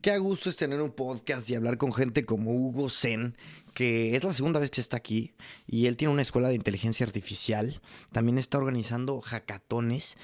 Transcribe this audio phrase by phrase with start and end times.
[0.00, 3.36] Qué a gusto es tener un podcast y hablar con gente como Hugo Zen,
[3.74, 5.34] que es la segunda vez que está aquí
[5.66, 7.82] y él tiene una escuela de inteligencia artificial.
[8.10, 10.16] También está organizando hackatones.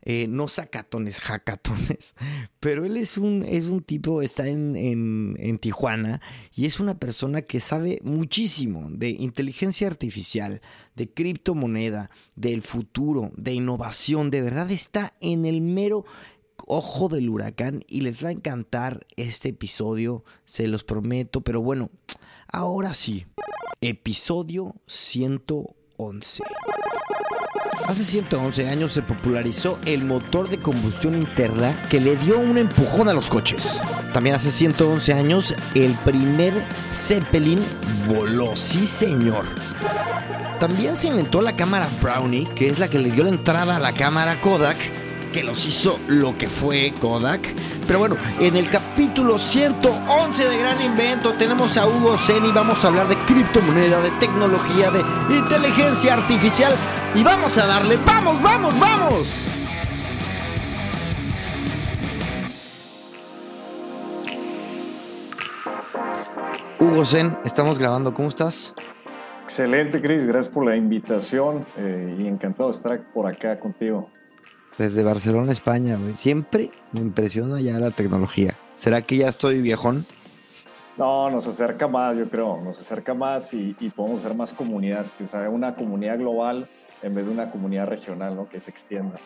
[0.00, 2.14] Eh, no sacatones, hackatones.
[2.60, 6.22] Pero él es un, es un tipo, está en, en, en, Tijuana
[6.54, 10.62] y es una persona que sabe muchísimo de inteligencia artificial,
[10.96, 14.30] de criptomoneda, del futuro, de innovación.
[14.30, 16.06] De verdad está en el mero
[16.66, 21.40] ojo del huracán y les va a encantar este episodio, se los prometo.
[21.40, 21.90] Pero bueno,
[22.50, 23.26] ahora sí,
[23.80, 26.44] episodio 111.
[27.86, 33.08] Hace 111 años se popularizó el motor de combustión interna que le dio un empujón
[33.08, 33.80] a los coches.
[34.12, 37.60] También hace 111 años el primer Zeppelin
[38.06, 39.46] voló, sí señor.
[40.60, 43.80] También se inventó la cámara Brownie, que es la que le dio la entrada a
[43.80, 44.76] la cámara Kodak
[45.38, 47.54] que los hizo lo que fue Kodak.
[47.86, 52.88] Pero bueno, en el capítulo 111 de Gran Invento tenemos a Hugo y Vamos a
[52.88, 55.04] hablar de criptomoneda, de tecnología, de
[55.36, 56.74] inteligencia artificial.
[57.14, 59.28] Y vamos a darle, vamos, vamos, vamos.
[66.80, 68.12] Hugo Zen, estamos grabando.
[68.12, 68.74] ¿Cómo estás?
[69.44, 70.26] Excelente, Chris.
[70.26, 74.10] Gracias por la invitación eh, y encantado de estar por acá contigo.
[74.78, 78.54] Desde Barcelona, España, Siempre me impresiona ya la tecnología.
[78.76, 80.06] ¿Será que ya estoy viejón?
[80.96, 82.60] No, nos acerca más, yo creo.
[82.62, 85.06] Nos acerca más y, podemos hacer más comunidad.
[85.18, 86.68] Que sea una comunidad global
[87.02, 88.48] en vez de una comunidad regional, ¿no?
[88.48, 89.18] Que se extienda.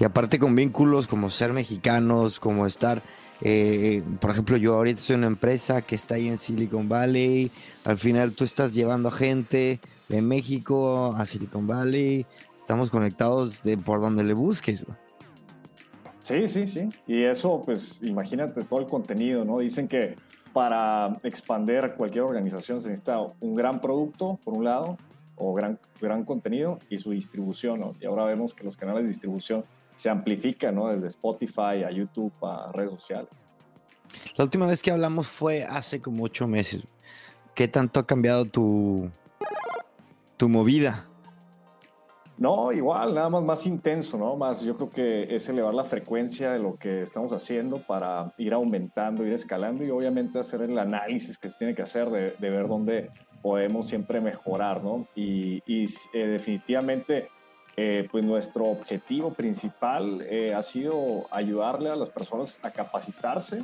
[0.00, 3.00] Y aparte con vínculos como ser mexicanos, como estar...
[3.44, 7.52] Eh, por ejemplo, yo ahorita soy una empresa que está ahí en Silicon Valley.
[7.84, 12.24] Al final tú estás llevando a gente de México a Silicon Valley
[12.62, 14.86] estamos conectados de por donde le busques.
[16.20, 16.88] Sí, sí, sí.
[17.06, 19.58] Y eso, pues imagínate todo el contenido, ¿no?
[19.58, 20.16] Dicen que
[20.52, 24.96] para expander cualquier organización se necesita un gran producto, por un lado,
[25.36, 27.92] o gran, gran contenido y su distribución, ¿no?
[28.00, 29.64] Y ahora vemos que los canales de distribución
[29.96, 30.88] se amplifican, ¿no?
[30.88, 33.30] Desde Spotify a YouTube a redes sociales.
[34.36, 36.82] La última vez que hablamos fue hace como ocho meses.
[37.54, 39.10] ¿Qué tanto ha cambiado tu,
[40.36, 41.08] tu movida?
[42.38, 44.36] No, igual, nada más más intenso, ¿no?
[44.36, 48.54] Más yo creo que es elevar la frecuencia de lo que estamos haciendo para ir
[48.54, 52.68] aumentando, ir escalando y obviamente hacer el análisis que se tiene que hacer de, ver
[52.68, 53.10] dónde
[53.42, 55.06] podemos siempre mejorar, ¿no?
[55.14, 57.28] Y, eh, definitivamente,
[57.76, 63.62] eh, pues nuestro objetivo principal eh, ha sido ayudarle a las personas a capacitarse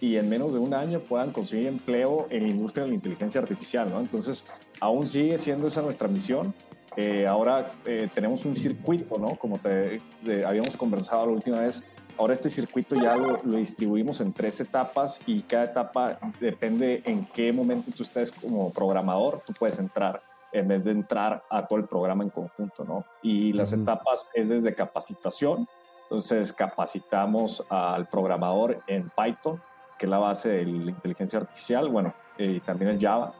[0.00, 3.40] y en menos de un año puedan conseguir empleo en la industria de la inteligencia
[3.40, 4.00] artificial, ¿no?
[4.00, 4.46] Entonces,
[4.80, 6.54] aún sigue siendo esa nuestra misión
[6.96, 9.36] eh, ahora eh, tenemos un circuito, ¿no?
[9.36, 10.00] Como te,
[10.44, 11.84] habíamos conversado la última vez.
[12.18, 17.52] Ahora este circuito ya lo, distribuimos en tres etapas y cada etapa depende en qué
[17.52, 21.84] momento tú estés como programador, tú puedes entrar en vez de entrar a todo el
[21.84, 23.04] programa en conjunto, ¿no?
[23.22, 25.68] Y las etapas es desde capacitación.
[26.04, 29.60] Entonces capacitamos al programador en Python,
[29.98, 33.32] que es la base de la inteligencia artificial, bueno, y eh, también en Java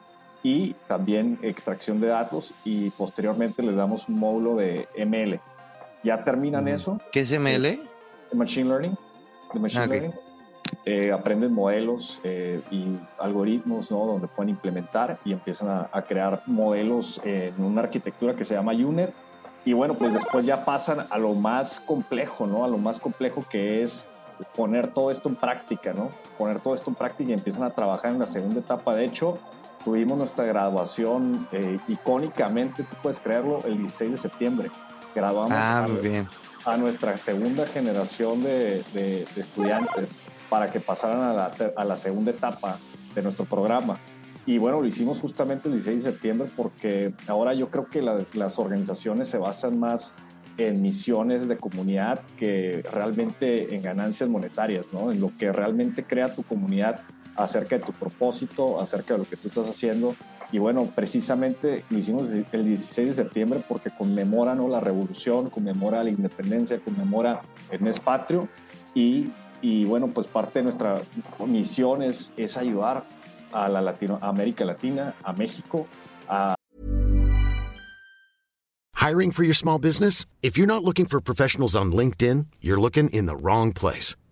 [0.43, 5.41] y también extracción de datos y posteriormente les damos un módulo de ML.
[6.03, 7.01] Ya terminan eso.
[7.13, 7.67] ¿Qué es ML?
[7.67, 7.81] Eh,
[8.33, 8.97] machine Learning.
[9.53, 10.13] De Machine ah, Learning.
[10.85, 14.05] Eh, aprenden modelos eh, y algoritmos ¿no?
[14.05, 18.73] donde pueden implementar y empiezan a, a, crear modelos en una arquitectura que se llama
[18.73, 19.13] UNET.
[19.65, 22.65] Y bueno, pues después ya pasan a lo más complejo, ¿no?
[22.65, 24.07] A lo más complejo que es
[24.57, 26.11] poner todo esto en práctica, ¿no?
[26.37, 28.95] Poner todo esto en práctica y empiezan a trabajar en la segunda etapa.
[28.95, 29.39] De hecho,
[29.85, 34.71] tuvimos nuestra graduación eh, icónicamente, tú puedes creerlo, el 16 de septiembre.
[35.15, 35.87] Graduamos ah,
[36.65, 40.17] a, nuestra segunda generación de, estudiantes
[40.49, 42.79] para que pasaran a la, a la, segunda etapa
[43.15, 43.99] de nuestro programa.
[44.47, 48.59] Y bueno, lo hicimos justamente el 16 de septiembre porque ahora yo creo que las
[48.59, 50.15] organizaciones se basan más
[50.59, 55.13] en misiones de comunidad que realmente en ganancias monetarias, ¿no?
[55.13, 57.03] En lo que realmente crea tu comunidad
[57.39, 60.15] acerca de tu propósito, acerca de lo que tú estás haciendo.
[60.51, 64.69] Y bueno, precisamente hicimos el 16 de septiembre porque conmemora ¿no?
[64.69, 67.41] la revolución, conmemora la independencia, conmemora
[67.71, 68.49] el mes patrio.
[68.95, 69.31] Y,
[69.63, 71.01] y bueno, pues parte de nuestra
[71.47, 73.05] misión es, es ayudar
[73.53, 75.87] a la Latino, a América Latina, a México,
[76.29, 76.55] a
[78.95, 80.27] Hiring for your small business?
[80.43, 84.17] If you're not looking for professionals on LinkedIn, you're looking in the wrong place.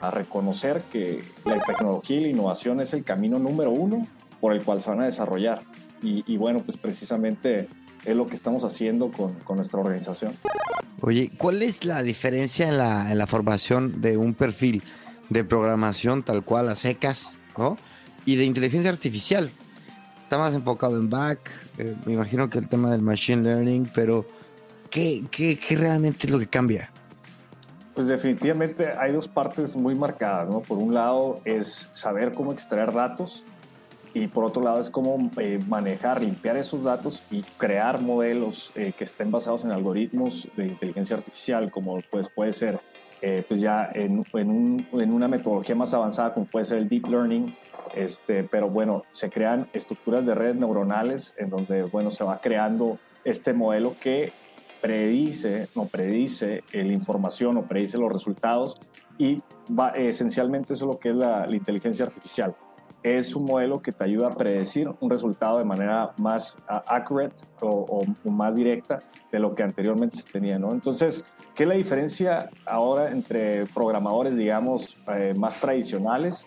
[0.00, 4.06] A reconocer que la tecnología y la innovación es el camino número uno
[4.40, 5.62] por el cual se van a desarrollar.
[6.02, 7.68] Y, y bueno, pues precisamente
[8.04, 10.34] es lo que estamos haciendo con, con, nuestra organización.
[11.00, 14.82] Oye, ¿cuál es la diferencia en la, en la formación de un perfil
[15.30, 17.76] de programación tal cual a secas, ¿no?
[18.26, 19.50] Y de inteligencia artificial.
[20.20, 24.26] Está más enfocado en back, eh, me imagino que el tema del machine learning, pero
[24.90, 26.90] ¿qué, qué, qué realmente es lo que cambia?
[27.94, 30.60] Pues definitivamente hay dos partes muy marcadas, ¿no?
[30.60, 33.44] Por un lado es saber cómo extraer datos
[34.14, 38.92] y por otro lado es cómo eh, manejar, limpiar esos datos y crear modelos eh,
[38.96, 42.80] que estén basados en algoritmos de inteligencia artificial, como pues puede ser
[43.22, 46.88] eh, pues ya en, en, un, en, una metodología más avanzada como puede ser el
[46.88, 47.54] deep learning,
[47.94, 52.98] este, pero bueno, se crean estructuras de redes neuronales en donde bueno, se va creando
[53.24, 54.32] este modelo que
[54.84, 58.78] predice, no predice la información o predice los resultados
[59.16, 59.38] y
[59.94, 62.54] esencialmente eso es lo que es la, inteligencia artificial
[63.02, 67.34] es un modelo que te ayuda a predecir un resultado de manera más uh, accurate
[67.60, 68.98] o, o, más directa
[69.30, 70.72] de lo que anteriormente se tenía, ¿no?
[70.72, 71.22] Entonces,
[71.54, 76.46] ¿qué es la diferencia ahora entre programadores, digamos, eh, más tradicionales?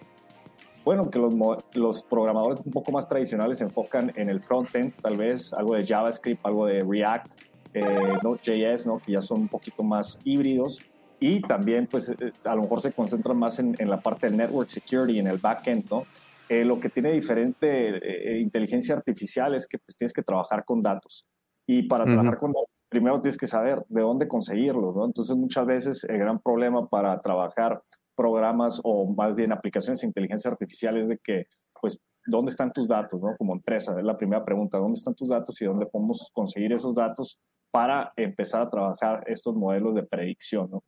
[0.84, 1.36] Bueno, que los,
[1.76, 5.86] los, programadores un poco más tradicionales se enfocan en el front-end, tal vez algo de
[5.86, 7.47] JavaScript, algo de React,
[7.80, 9.00] eh, Node.js, ¿no?
[9.00, 10.82] Que ya son un poquito más híbridos
[11.20, 14.38] y también, pues, eh, a lo mejor se concentran más en, en la parte del
[14.38, 16.04] network security, en el backend, ¿no?
[16.50, 20.82] Eh, lo que tiene diferente eh, inteligencia artificial es que pues, tienes que trabajar con
[20.82, 21.26] datos.
[21.66, 25.06] Y para trabajar con datos, primero tienes que saber de dónde conseguirlos, ¿no?
[25.06, 27.82] Entonces, muchas veces el gran problema para trabajar
[28.16, 31.48] programas o más bien aplicaciones de inteligencia artificial es de que,
[31.82, 33.36] pues, ¿dónde están tus datos, ¿no?
[33.38, 36.96] Como empresa, es la primera pregunta, ¿dónde están tus datos y dónde podemos conseguir esos
[36.96, 37.40] datos
[37.72, 40.84] para empezar a trabajar estos modelos de predicción, ¿no?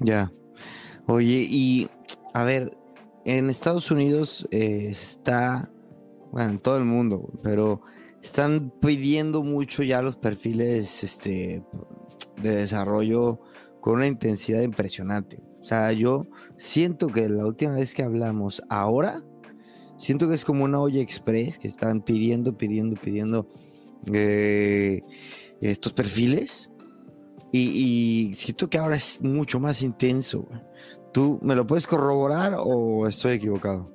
[0.00, 0.32] Ya.
[1.06, 1.88] Oye, y
[2.32, 2.76] a ver,
[3.24, 5.70] en Estados Unidos eh, está,
[6.32, 7.82] bueno, en todo el mundo, pero
[8.22, 11.62] están pidiendo mucho ya los perfiles este,
[12.42, 13.40] de desarrollo
[13.80, 15.42] con una intensidad impresionante.
[15.60, 16.26] O sea, yo
[16.56, 19.22] siento que la última vez que hablamos ahora,
[19.98, 23.46] siento que es como una olla express que están pidiendo, pidiendo, pidiendo
[24.12, 25.02] eh,
[25.60, 26.70] estos perfiles.
[27.52, 30.46] Y, y, siento que ahora es mucho más intenso.
[31.12, 33.90] ¿Tú me lo puedes corroborar o estoy equivocado?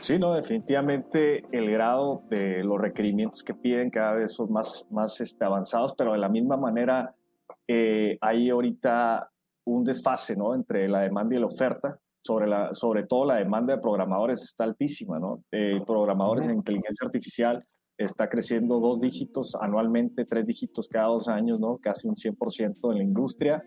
[0.00, 5.20] Sí, no, definitivamente el grado de los requerimientos que piden cada vez son más, más
[5.20, 7.14] este, avanzados, pero de la misma manera
[7.66, 9.28] eh, hay ahorita
[9.64, 10.54] un desfase ¿no?
[10.54, 11.98] entre la demanda y la oferta.
[12.20, 15.44] Sobre, la, sobre todo la demanda de programadores está altísima, ¿no?
[15.50, 17.64] Eh, programadores en inteligencia artificial
[17.98, 21.78] está creciendo dos dígitos anualmente, tres dígitos cada dos años, ¿no?
[21.78, 23.64] Casi un 100% en la industria.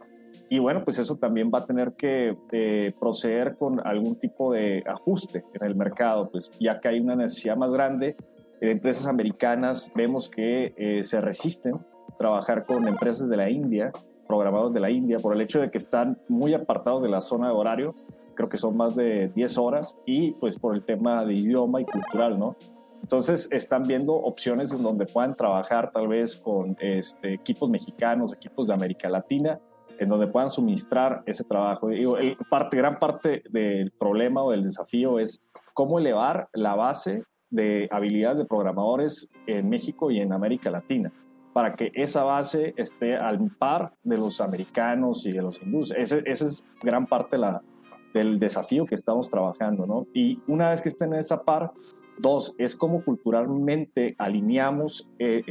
[0.49, 4.83] Y bueno, pues eso también va a tener que eh, proceder con algún tipo de
[4.85, 8.15] ajuste en el mercado, pues ya que hay una necesidad más grande.
[8.61, 13.91] Eh, empresas americanas vemos que eh, se resisten a trabajar con empresas de la India,
[14.27, 17.47] programados de la India, por el hecho de que están muy apartados de la zona
[17.47, 17.95] de horario,
[18.33, 21.85] creo que son más de 10 horas, y pues por el tema de idioma y
[21.85, 22.55] cultural, ¿no?
[23.01, 28.67] Entonces están viendo opciones en donde puedan trabajar tal vez con este, equipos mexicanos, equipos
[28.67, 29.59] de América Latina,
[29.99, 31.91] en donde puedan suministrar ese trabajo.
[31.91, 35.41] Y parte, gran parte del problema o del desafío es
[35.73, 41.11] cómo elevar la base de habilidades de programadores en México y en América Latina
[41.53, 45.91] para que esa base esté al par de los americanos y de los hindúes.
[45.91, 47.37] Ese, es gran parte
[48.13, 50.07] del desafío que estamos trabajando, ¿no?
[50.13, 51.71] Y una vez que estén en esa par,
[52.21, 55.41] Dos, es cómo culturalmente alineamos eh,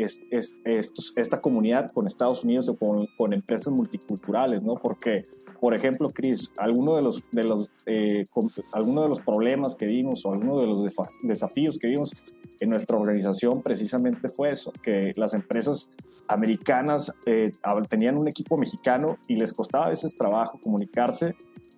[1.16, 4.74] esta comunidad con Estados Unidos o con, empresas multiculturales, ¿no?
[4.74, 5.24] Porque,
[5.60, 8.24] por ejemplo, Chris, alguno de los, de los, eh,
[8.72, 10.84] alguno de los problemas que vimos o alguno de los
[11.24, 12.12] desafíos que vimos
[12.60, 15.90] en nuestra organización precisamente fue eso, que las empresas
[16.28, 17.50] americanas eh,
[17.88, 21.34] tenían un equipo mexicano y les costaba a veces trabajo comunicarse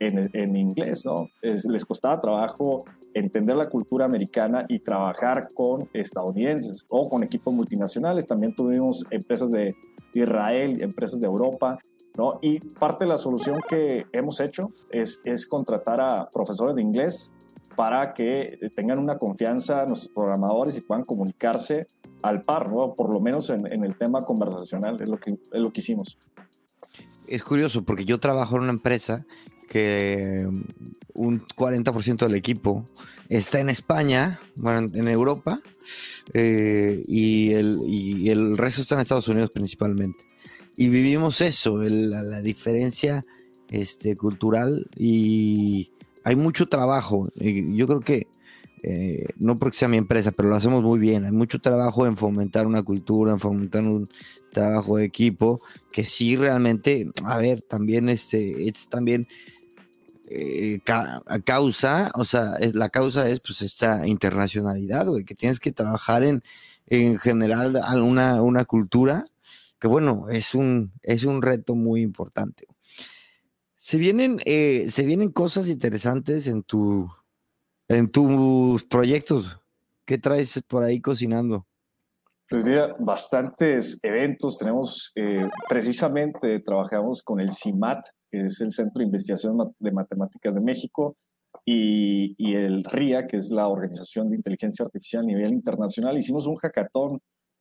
[0.06, 1.28] en, inglés, ¿no?
[1.42, 8.26] les costaba trabajo entender la cultura americana y trabajar con estadounidenses o con equipos multinacionales.
[8.26, 9.75] También tuvimos empresas de
[10.14, 11.78] Israel, empresas de Europa,
[12.16, 12.38] ¿no?
[12.42, 17.30] Y parte de la solución que hemos hecho es, es contratar a profesores de inglés
[17.76, 21.87] para que tengan una confianza en nuestros programadores y puedan comunicarse
[22.23, 22.94] al par, ¿no?
[22.94, 26.18] Por lo menos en, en el tema conversacional, es lo, que, es lo que hicimos.
[27.26, 29.25] Es curioso porque yo trabajo en una empresa
[29.72, 30.46] que
[31.14, 32.84] un 40% del equipo
[33.30, 35.62] está en España, bueno, en Europa,
[36.34, 40.18] eh, y, el, y el resto está en Estados Unidos principalmente.
[40.76, 43.24] Y vivimos eso, la, diferencia
[43.70, 45.90] este, cultural y
[46.22, 47.30] hay mucho trabajo.
[47.36, 48.26] Yo creo que,
[48.82, 51.24] eh, no porque sea mi empresa, pero lo hacemos muy bien.
[51.24, 54.06] Hay mucho trabajo en fomentar una cultura, en fomentar un
[54.52, 55.60] trabajo de equipo,
[55.90, 59.28] que sí realmente, a ver, también este, es también
[60.34, 60.80] eh,
[61.44, 66.42] causa, o sea, la causa es pues esta internacionalidad, güey, que tienes que trabajar en,
[66.86, 69.26] en general una, una cultura
[69.82, 72.68] que bueno, es un, es un reto muy importante.
[73.74, 77.10] Se vienen, eh, se vienen cosas interesantes en tu,
[77.88, 79.58] en tus proyectos.
[80.04, 81.66] ¿Qué traes por ahí cocinando?
[82.52, 84.59] Pues mira, bastantes eventos.
[84.59, 90.54] Tenemos, eh, precisamente, trabajamos con el CIMAT, que es el Centro de Investigación de Matemáticas
[90.54, 91.16] de México,
[91.64, 96.18] y, y, el RIA, que es la Organización de Inteligencia Artificial a nivel internacional.
[96.18, 97.21] Hicimos un hackathon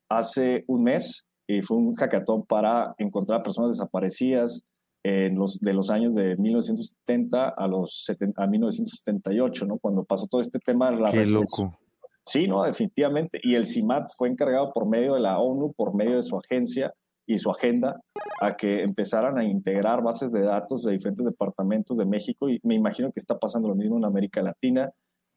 [0.10, 4.62] hace un mes y fue un hackathon para encontrar personas desaparecidas
[5.04, 9.78] en los, de los años de 1970 a, los a 1978, ¿no?
[9.80, 11.80] Cuando pasó todo este tema de la Qué loco.
[12.26, 13.40] Sí, no, definitivamente.
[13.44, 16.94] Y el CIMAT fue encargado por medio de la ONU, por medio de su agencia
[17.28, 18.02] y su agenda,
[18.40, 22.50] a que empezaran a integrar bases de datos de diferentes departamentos de México.
[22.50, 24.92] Y me imagino que está pasando lo mismo en América Latina,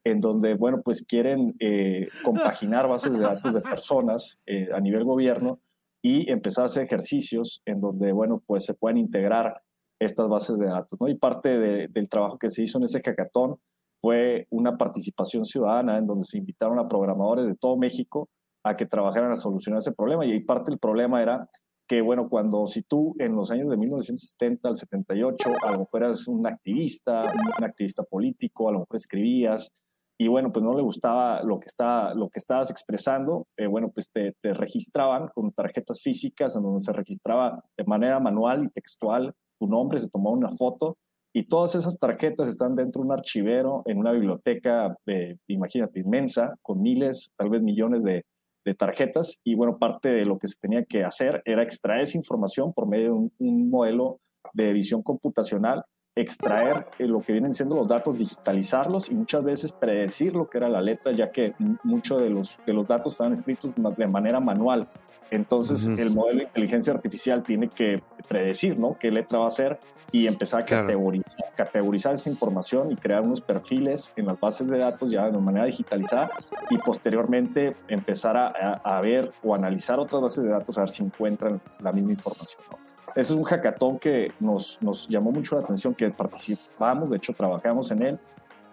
[0.04, 5.04] en donde, bueno, pues quieren eh, compaginar bases de datos de personas eh, a nivel
[5.04, 5.60] gobierno
[6.02, 9.62] y empezar a hacer ejercicios en donde, bueno, pues se puedan integrar
[9.98, 10.98] estas bases de datos.
[11.08, 13.56] Y parte del trabajo que se hizo en ese hackathon
[14.04, 18.28] fue una participación ciudadana en donde se invitaron a programadores de todo México
[18.62, 20.26] a que trabajaran a solucionar ese problema.
[20.26, 21.48] Y ahí parte del problema era
[21.88, 26.02] que, bueno, cuando si tú en los años de 1970 al 78, a lo mejor
[26.02, 29.72] eras un activista, un activista político, a lo mejor escribías,
[30.18, 33.88] y bueno, pues no le gustaba lo que, está, lo que estabas expresando, eh, bueno,
[33.88, 38.68] pues te, te, registraban con tarjetas físicas en donde se registraba de manera manual y
[38.68, 40.98] textual tu nombre, se tomaba una foto
[41.36, 46.54] y todas esas tarjetas están dentro de un archivero en una biblioteca, eh, imagínate, inmensa,
[46.62, 48.24] con miles, tal vez millones de,
[48.64, 49.40] de, tarjetas.
[49.42, 52.86] Y bueno, parte de lo que se tenía que hacer era extraer esa información por
[52.86, 54.20] medio de un, un modelo
[54.52, 55.84] de visión computacional
[56.16, 60.58] extraer eh, lo que vienen siendo los datos, digitalizarlos y muchas veces predecir lo que
[60.58, 64.40] era la letra, ya que muchos de los, de los datos estaban escritos de manera
[64.40, 64.88] manual.
[65.30, 68.96] Entonces, el modelo de inteligencia artificial tiene que predecir, ¿no?
[68.98, 69.80] Qué letra va a ser
[70.12, 74.78] y empezar a categorizar, categorizar esa información y crear unos perfiles en las bases de
[74.78, 76.30] datos ya de manera digitalizada
[76.70, 80.90] y posteriormente empezar a, a, a ver o analizar otras bases de datos a ver
[80.90, 82.83] si encuentran la misma información, ¿no?
[83.14, 87.90] Es un hackathon que nos, nos llamó mucho la atención, que participamos, de hecho trabajamos
[87.92, 88.18] en él,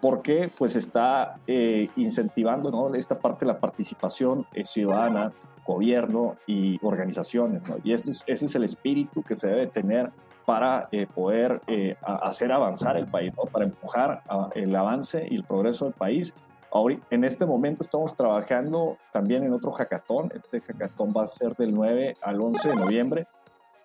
[0.00, 2.92] porque pues está eh, incentivando ¿no?
[2.96, 5.32] esta parte de la participación eh, ciudadana,
[5.64, 7.62] gobierno y organizaciones.
[7.84, 10.10] Y ese es, ese es el espíritu que se debe tener
[10.44, 11.60] para eh, poder
[12.02, 14.24] hacer avanzar el país, para empujar
[14.56, 16.34] el avance y el progreso del país.
[16.72, 20.32] Ahora, en este momento estamos trabajando también en otro hackathon.
[20.34, 23.28] Este hackathon va a ser del 9 al 11 de noviembre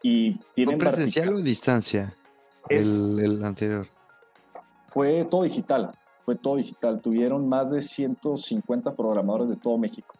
[0.02, 2.16] y tienen presencial o distancia?
[2.70, 3.88] el, anterior.
[4.88, 5.94] Fue todo digital,
[6.26, 7.02] fue todo digital.
[7.02, 10.16] Tuvieron más de 150 programadores de todo México.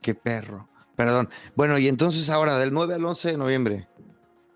[0.00, 0.68] Qué perro.
[0.94, 1.28] Perdón.
[1.54, 3.88] Bueno, y entonces ahora, del 9 al 11 de noviembre.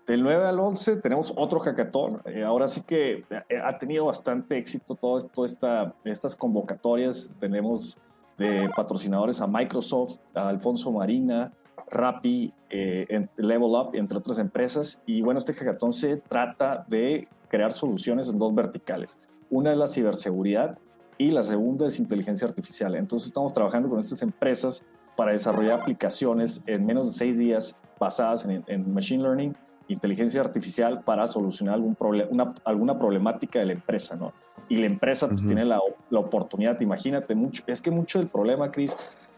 [0.07, 2.21] Del 9 al 11 tenemos otro hackathon.
[2.25, 7.31] Eh, ahora sí que eh, ha tenido bastante éxito todo esto, esta, estas convocatorias.
[7.39, 7.97] Tenemos
[8.37, 11.53] de patrocinadores a Microsoft, a Alfonso Marina,
[11.91, 15.01] Rappi, eh, Level Up, entre otras empresas.
[15.05, 19.17] Y bueno, este hackathon se trata de crear soluciones en dos verticales.
[19.49, 20.79] Una es la ciberseguridad
[21.17, 22.95] y la segunda es inteligencia artificial.
[22.95, 24.83] Entonces estamos trabajando con estas empresas
[25.15, 29.55] para desarrollar aplicaciones en menos de seis días basadas en, machine learning,
[29.87, 31.95] inteligencia artificial para solucionar algún
[32.29, 34.33] una, alguna problemática de la empresa, ¿no?
[34.69, 35.79] Y la empresa pues, tiene la,
[36.09, 38.95] la, oportunidad, imagínate mucho, es que mucho del problema, Chris,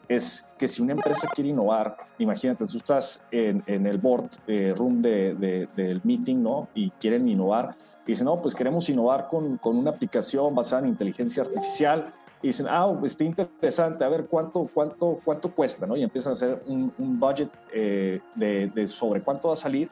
[0.08, 5.00] es que si una empresa quiere innovar, imagínate, tú estás en, el board eh, room
[5.00, 6.68] de, del meeting, ¿no?
[6.74, 7.76] Y quieren innovar.
[8.06, 12.12] Y dicen, no, pues queremos innovar con, con una aplicación basada en inteligencia artificial.
[12.42, 15.96] Y dicen, ah, está interesante, a ver cuánto, cuánto, cuánto cuesta, ¿no?
[15.96, 19.90] Y empiezan a hacer un, budget eh, de, sobre cuánto va a salir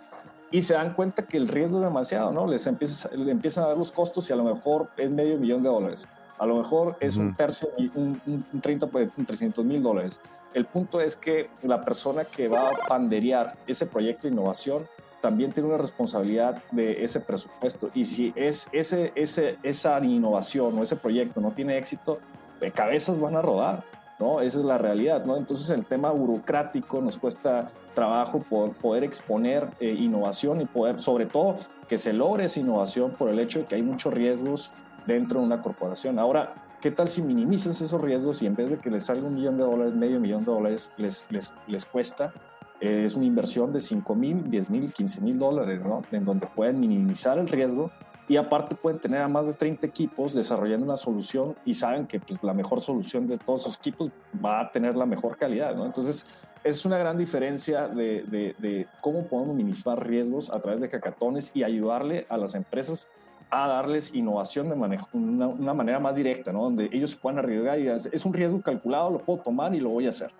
[0.51, 2.45] y se dan cuenta que el riesgo es demasiado, ¿no?
[2.45, 5.63] Les empiezan, les empiezan a dar los costos y a lo mejor es medio millón
[5.63, 6.07] de dólares.
[6.41, 10.19] A lo mejor es un tercio, un, un, 30, pues, 300 mil dólares.
[10.55, 14.87] El punto es que la persona que va a panderear ese proyecto de innovación
[15.21, 17.91] también tiene una responsabilidad de ese presupuesto.
[17.93, 22.17] Y si es ese, ese, esa innovación o ese proyecto no tiene éxito,
[22.59, 23.83] de cabezas van a rodar,
[24.19, 24.41] ¿no?
[24.41, 25.37] Esa es la realidad, ¿no?
[25.37, 31.27] Entonces el tema burocrático nos cuesta trabajo por poder exponer eh, innovación y poder, sobre
[31.27, 34.71] todo, que se logre esa innovación por el hecho de que hay muchos riesgos
[35.13, 36.19] dentro de una corporación.
[36.19, 39.35] Ahora, ¿qué tal si minimizas esos riesgos y en vez de que les salga un
[39.35, 42.33] millón de dólares, medio millón de dólares, les, les, les cuesta
[42.81, 46.01] eh, es una inversión de 5 mil, 10 mil, 15 mil dólares, ¿no?
[46.11, 47.91] En donde pueden minimizar el riesgo
[48.27, 52.19] y aparte pueden tener a más de 30 equipos desarrollando una solución y saben que
[52.19, 54.09] pues, la mejor solución de todos esos equipos
[54.43, 55.85] va a tener la mejor calidad, ¿no?
[55.85, 56.25] Entonces,
[56.63, 58.23] es una gran diferencia de,
[58.57, 63.09] de, cómo podemos minimizar riesgos a través de hackatones y ayudarle a las empresas
[63.51, 66.63] a darles innovación de manejo, una, una manera más directa, ¿no?
[66.63, 69.89] Donde ellos se puedan arriesgar y es un riesgo calculado, lo puedo tomar y lo
[69.89, 70.31] voy a hacer.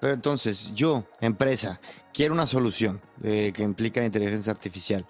[0.00, 1.78] Pero entonces, yo, empresa,
[2.12, 5.06] quiero una solución que implica inteligencia artificial.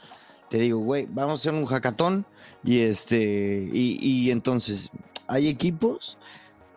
[0.48, 2.26] Te digo, güey, vamos a hacer un hackathon
[2.64, 4.90] y este, y, entonces,
[5.28, 6.18] hay equipos,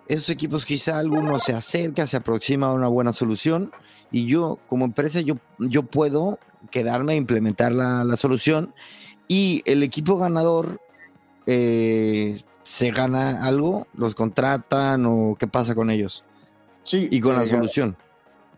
[0.08, 3.72] esos equipos quizá alguno se acerca, se aproxima a una buena solución
[4.12, 6.38] y yo, como empresa, yo, yo puedo
[6.70, 8.76] quedarme a implementar la, la solución
[9.28, 10.80] y el equipo ganador
[11.46, 16.24] eh, se gana algo, los contratan o qué pasa con ellos.
[16.84, 17.08] Sí.
[17.12, 17.96] Y con la eh, solución.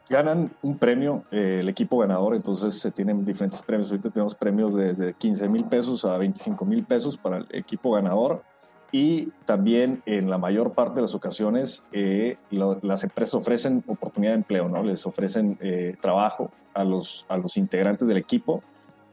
[0.09, 3.91] Ganan un premio, eh, el equipo ganador, entonces se tienen diferentes premios.
[3.91, 8.43] Ahorita tenemos premios de, 15 mil pesos a 25 mil pesos para el equipo ganador.
[8.91, 14.37] Y también en la mayor parte de las ocasiones eh, las empresas ofrecen oportunidad de
[14.37, 14.83] empleo, ¿no?
[14.83, 15.59] Les ofrecen
[15.99, 18.63] trabajo a los, a los integrantes del equipo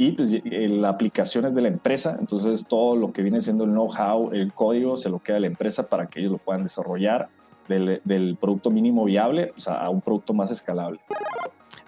[0.02, 3.71] y pues, la aplicación es de la empresa, entonces todo lo que viene siendo el
[3.71, 7.28] know-how, el código, se lo queda a la empresa para que ellos lo puedan desarrollar
[7.68, 10.99] del, producto mínimo viable a un producto más escalable.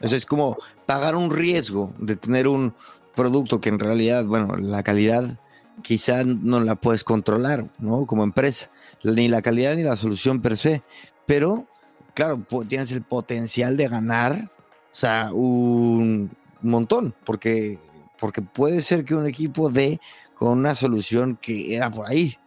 [0.01, 0.57] Eso es como
[0.87, 2.75] pagar un riesgo de tener un
[3.17, 5.41] producto que en realidad, bueno, la calidad
[5.83, 8.07] quizá no la puedes controlar, ¿no?
[8.07, 8.71] Como empresa,
[9.03, 10.83] ni la calidad ni la solución per se,
[11.27, 11.67] pero
[12.15, 14.53] claro, tienes el potencial de ganar,
[14.93, 16.31] o sea, un
[16.63, 17.79] montón, porque,
[18.25, 20.01] porque puede ser que un equipo dé
[20.35, 22.39] con una solución que era por ahí,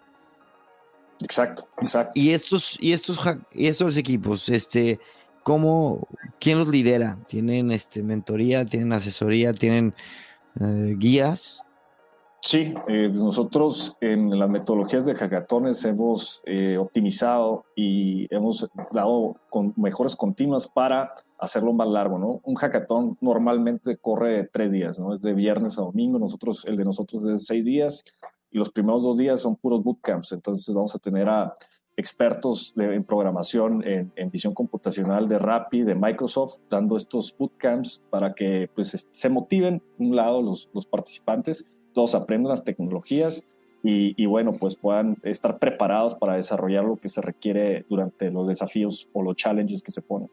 [1.21, 2.13] Exacto, exacto.
[2.15, 3.19] Y estos, y estos,
[3.51, 4.99] y estos equipos, este,
[5.43, 6.07] ¿cómo,
[6.39, 7.19] quién los lidera?
[7.27, 9.93] ¿Tienen este, mentoría, tienen asesoría, tienen
[10.59, 11.61] eh, guías?
[12.41, 19.35] Sí, eh, pues nosotros en las metodologías de hackatones hemos eh, optimizado y hemos dado
[19.49, 22.39] con mejores continuas para hacerlo más largo, ¿no?
[22.43, 25.15] Un hackathon normalmente corre tres días, ¿no?
[25.15, 28.05] Es de viernes a domingo, nosotros, el de nosotros es de seis días
[28.51, 30.31] y los primeros dos días son puros bootcamps.
[30.31, 31.53] Entonces vamos a tener a
[31.97, 38.69] expertos en programación, en, visión computacional de Rappi, de Microsoft, dando estos bootcamps para que
[38.73, 41.65] pues, se motiven, un lado, los, los participantes,
[41.97, 43.43] todos aprendan las tecnologías
[43.81, 48.47] y, y, bueno, pues puedan estar preparados para desarrollar lo que se requiere durante los
[48.47, 50.29] desafíos o los challenges que se ponen.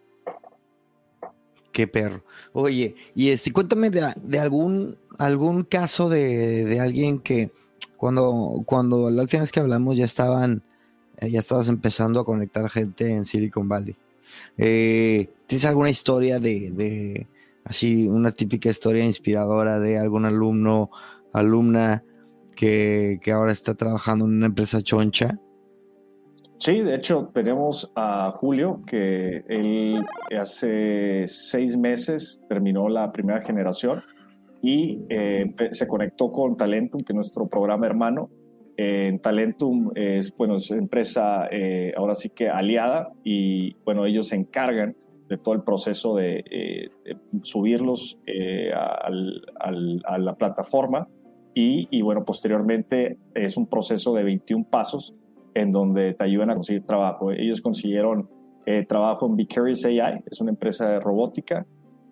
[1.72, 2.22] Qué perro.
[2.52, 7.50] Oye, y este, cuéntame de, de, algún, algún caso de, de alguien que,
[7.96, 10.62] cuando, cuando la última vez que hablamos ya estaban,
[11.16, 13.96] eh, ya estabas empezando a conectar gente en Silicon Valley.
[14.58, 17.26] Eh, ¿Tienes alguna historia de, de,
[17.64, 20.90] así, una típica historia inspiradora de algún alumno,
[21.34, 22.02] alumna
[22.56, 25.38] que, que ahora está trabajando en una empresa choncha?
[26.58, 30.02] Sí, de hecho tenemos a Julio, que él
[30.38, 34.02] hace seis meses terminó la primera generación
[34.62, 38.30] y eh, se conectó con Talentum, que es nuestro programa hermano.
[38.78, 44.36] en Talentum es, bueno, es empresa eh, ahora sí que aliada y bueno, ellos se
[44.36, 44.96] encargan
[45.28, 46.88] de todo el proceso de, eh,
[47.42, 48.18] subirlos
[48.74, 51.08] a la plataforma
[51.54, 55.14] y, y, bueno, posteriormente es un proceso de 21 pasos
[55.54, 57.30] en donde te ayudan a conseguir trabajo.
[57.30, 58.28] Ellos consiguieron
[58.88, 61.66] trabajo en Vicarious AI, es una empresa de robótica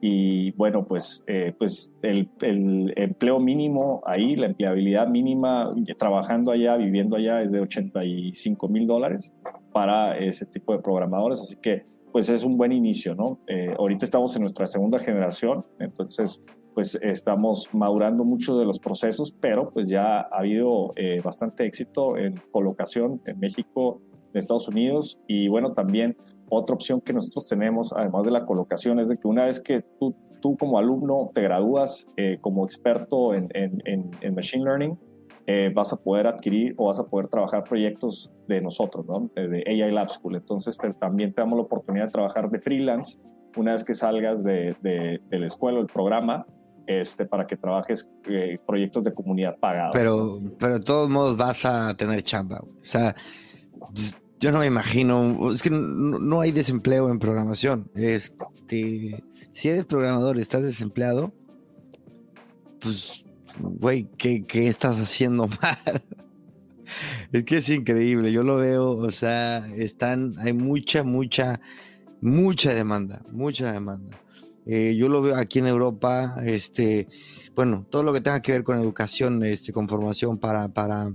[0.05, 6.77] y bueno, pues, eh, pues el, el, empleo mínimo ahí, la empleabilidad mínima trabajando allá,
[6.77, 9.33] viviendo allá es de 85 mil dólares
[9.73, 13.39] para ese tipo de programadores, así que pues es un buen inicio, ¿no?
[13.47, 19.35] Eh, ahorita estamos en nuestra segunda generación, entonces pues estamos madurando mucho de los procesos,
[19.41, 24.01] pero pues ya ha habido eh, bastante éxito en colocación en México,
[24.33, 26.17] en Estados Unidos y bueno, también
[26.49, 29.83] otra opción que nosotros tenemos, además de la colocación, es de que una vez que
[29.99, 34.99] tú, tú como alumno te gradúas eh, como experto en, en, Machine Learning,
[35.47, 39.27] eh, vas a poder adquirir o vas a poder trabajar proyectos de nosotros, ¿no?
[39.35, 40.37] de AI Lab School.
[40.37, 43.19] Entonces también te damos la oportunidad de trabajar de freelance
[43.57, 46.47] una vez que salgas de, de, la escuela, el programa,
[47.01, 49.93] este, para que trabajes eh, proyectos de comunidad pagados.
[49.95, 52.61] Pero, pero de todos modos vas a tener chamba.
[52.61, 53.15] O sea,
[54.41, 57.91] yo no me imagino, es que no, hay desempleo en programación.
[57.95, 61.33] Este, si eres programador y estás desempleado,
[62.81, 63.25] pues,
[63.59, 66.03] güey, ¿qué, ¿qué, estás haciendo mal?
[67.33, 71.61] es que es increíble, yo lo veo, o sea, están, hay mucha, mucha,
[72.21, 74.22] mucha demanda, mucha demanda.
[74.67, 77.09] Eh, yo lo veo aquí en Europa, este,
[77.55, 81.13] bueno, todo lo que tenga que ver con educación, este, con formación para, para,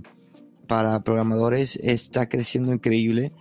[0.66, 3.32] para programadores está creciendo increíble.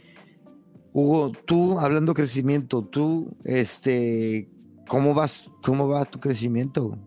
[0.94, 4.50] Hugo, tú, hablando de crecimiento, tú, este,
[4.88, 6.98] ¿cómo vas, cómo va tu crecimiento?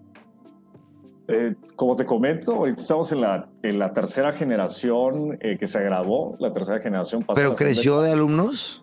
[1.26, 6.36] Eh, como te comento, estamos en la, en la tercera generación eh, que se graduó,
[6.38, 7.40] la tercera generación pasó.
[7.40, 8.79] ¿Pero creció de alumnos?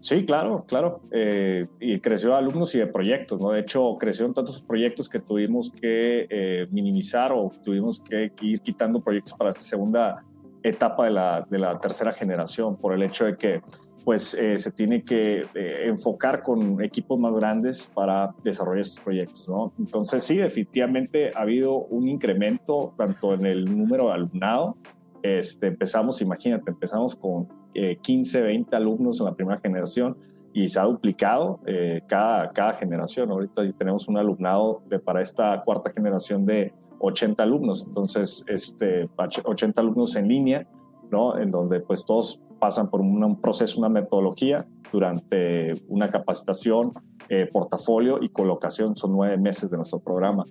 [0.00, 1.00] Sí, claro, claro.
[1.10, 3.50] Eh, y creció de alumnos y de proyectos, ¿no?
[3.50, 9.00] De hecho, crecieron tantos proyectos que tuvimos que eh, minimizar o tuvimos que ir quitando
[9.00, 10.24] proyectos para esta segunda
[10.62, 13.62] etapa de la, de la tercera generación, por el hecho de que
[14.04, 19.72] pues eh, se tiene que enfocar con equipos más grandes para desarrollar estos proyectos, ¿no?
[19.78, 24.76] Entonces sí, definitivamente ha habido un incremento tanto en el número de alumnado,
[25.22, 30.16] este, empezamos, imagínate, empezamos con 15, eh, 20 alumnos en la primera generación
[30.52, 33.30] y se ha duplicado eh, cada, cada generación.
[33.30, 39.80] Ahorita tenemos un alumnado de, para esta cuarta generación de 80 alumnos, entonces este, 80
[39.80, 40.66] alumnos en línea,
[41.10, 41.38] ¿no?
[41.38, 46.92] En donde pues todos pasan por un, proceso, una metodología durante una capacitación,
[47.28, 48.96] eh, portafolio y colocación.
[48.96, 50.44] Son nueve meses de nuestro programa.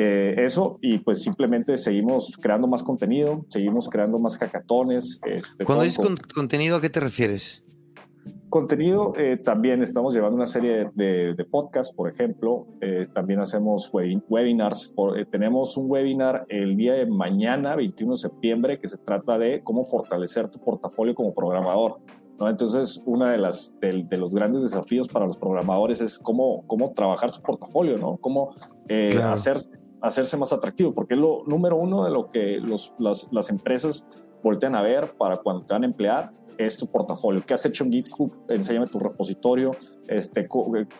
[0.00, 5.20] Eh, eso y pues simplemente seguimos creando más contenido, seguimos creando más hackatones.
[5.26, 7.64] Este, Cuando dices contenido, ¿a qué te refieres?
[8.48, 12.68] Contenido, eh, también estamos llevando una serie de, de podcasts, por ejemplo.
[12.80, 14.94] Eh, también hacemos webinars.
[15.32, 19.82] tenemos un webinar el día de mañana, 21 de septiembre, que se trata de cómo
[19.82, 21.98] fortalecer tu portafolio como programador.
[22.38, 22.48] ¿no?
[22.48, 27.30] Entonces, uno de, las, de, los grandes desafíos para los programadores es cómo, cómo trabajar
[27.30, 28.16] su portafolio, ¿no?
[28.18, 28.54] Cómo
[29.24, 29.68] hacerse
[30.00, 34.06] hacerse más atractivo, porque es lo número uno de lo que los, las, empresas
[34.42, 37.40] voltean a ver para cuando te van a emplear es tu portafolio.
[37.46, 38.32] ¿Qué has hecho en GitHub?
[38.48, 39.70] Enséñame tu repositorio,
[40.08, 40.48] este,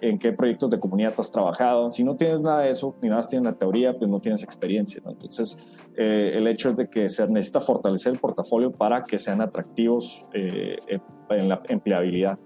[0.01, 1.91] en qué proyectos de comunidad has trabajado.
[1.91, 5.03] Si no tienes nada de eso, ni nada tienes la teoría, pues no tienes experiencia.
[5.05, 5.59] Entonces,
[5.97, 10.25] eh, el hecho es de que se necesita fortalecer el portafolio para que sean atractivos
[10.33, 10.77] eh,
[11.31, 12.39] en la empleabilidad.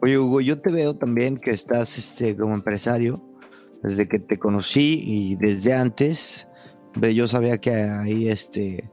[0.00, 3.22] Oye, Hugo, yo te veo también que estás este, como empresario
[3.84, 6.48] desde que te conocí y desde antes,
[7.14, 8.90] yo sabía que ahí este,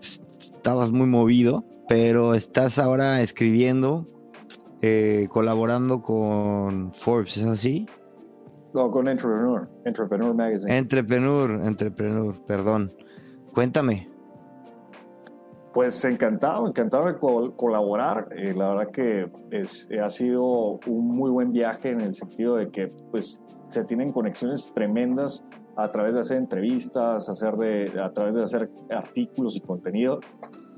[0.00, 4.08] estabas muy movido, pero estás ahora escribiendo,
[4.82, 7.86] eh, colaborando con Forbes, ¿es así?
[8.74, 10.76] No, con Entrepreneur, Entrepreneur Magazine.
[10.76, 12.92] Entrepreneur, Entrepreneur, perdón.
[13.54, 14.07] Cuéntame.
[15.78, 17.18] Pues encantado, encantado de
[17.54, 18.30] colaborar.
[18.36, 22.68] Eh, la verdad que es, ha sido un muy buen viaje en el sentido de
[22.68, 25.44] que pues se tienen conexiones tremendas
[25.76, 30.18] a través de hacer entrevistas, hacer de, a través de hacer artículos y contenido.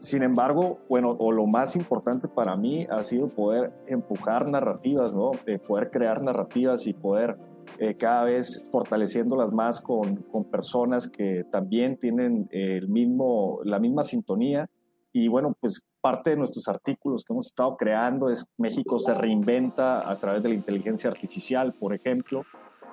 [0.01, 5.31] Sin embargo, bueno, o lo más importante para mí ha sido poder empujar narrativas, ¿no?
[5.47, 7.39] De poder crear narrativas y poder
[7.79, 14.03] eh, cada vez fortaleciéndolas más con, con personas que también tienen el mismo, la misma
[14.03, 14.69] sintonía.
[15.13, 20.09] Y bueno, pues parte de nuestros artículos que hemos estado creando es México se reinventa
[20.09, 22.45] a través de la inteligencia artificial, por ejemplo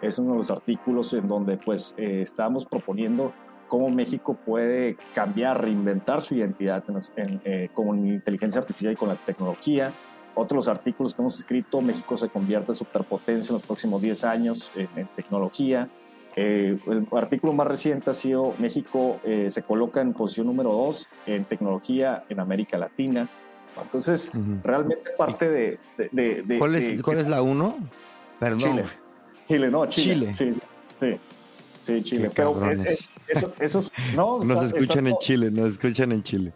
[0.01, 3.33] es uno de los artículos en donde pues eh, estamos proponiendo
[3.67, 6.83] cómo México puede cambiar, reinventar su identidad
[7.15, 9.91] en, eh, con inteligencia artificial y con la tecnología.
[10.35, 14.71] Otros artículos que hemos escrito, México se convierte en superpotencia en los próximos 10 años
[14.75, 15.89] en, tecnología.
[16.39, 21.45] Eh, el artículo más reciente ha sido México se coloca en posición número 2 en
[21.45, 23.27] tecnología en América Latina.
[23.81, 24.31] Entonces,
[24.63, 25.79] realmente parte de...
[26.11, 27.77] de, ¿Cuál, es, ¿Cuál es la 1?
[28.39, 28.59] Perdón.
[28.59, 28.83] Chile.
[29.47, 30.33] Chile, no, Chile.
[30.33, 30.53] Sí,
[30.99, 31.19] sí.
[31.81, 32.31] Sí, Chile.
[32.35, 33.09] Pero es,
[33.59, 33.81] eso,
[34.15, 36.53] no, nos escuchan en Chile, nos escuchan en Chile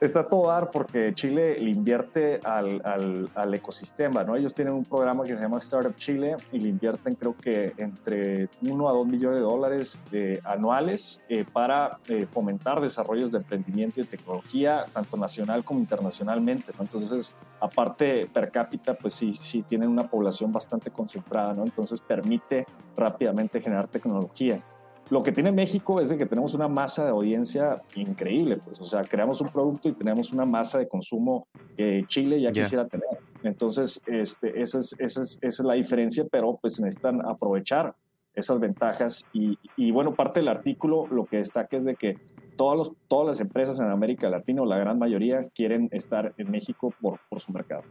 [0.00, 4.36] está todo dar porque Chile le invierte al, al, al, ecosistema, ¿no?
[4.36, 8.48] Ellos tienen un programa que se llama Startup Chile y le invierten creo que entre
[8.62, 14.00] 1 a 2 millones de dólares eh, anuales eh, para eh, fomentar desarrollos de emprendimiento
[14.00, 16.72] y de tecnología, tanto nacional como internacionalmente.
[16.78, 21.64] Entonces, aparte per cápita, pues sí, sí tienen una población bastante concentrada, ¿no?
[21.64, 24.62] Entonces permite rápidamente generar tecnología.
[25.10, 28.84] Lo que tiene México es de que tenemos una masa de audiencia increíble, pues, o
[28.84, 33.08] sea, creamos un producto y tenemos una masa de consumo que Chile ya quisiera tener.
[33.42, 37.94] Entonces, este, esa, es, esa, es, esa es la diferencia, pero pues necesitan aprovechar
[38.34, 39.24] esas ventajas.
[39.32, 42.16] Y, y, bueno, parte del artículo lo que destaca es de que
[42.56, 46.50] todas, los, todas las empresas en América Latina, o la gran mayoría, quieren estar en
[46.50, 47.82] México por, por su mercado.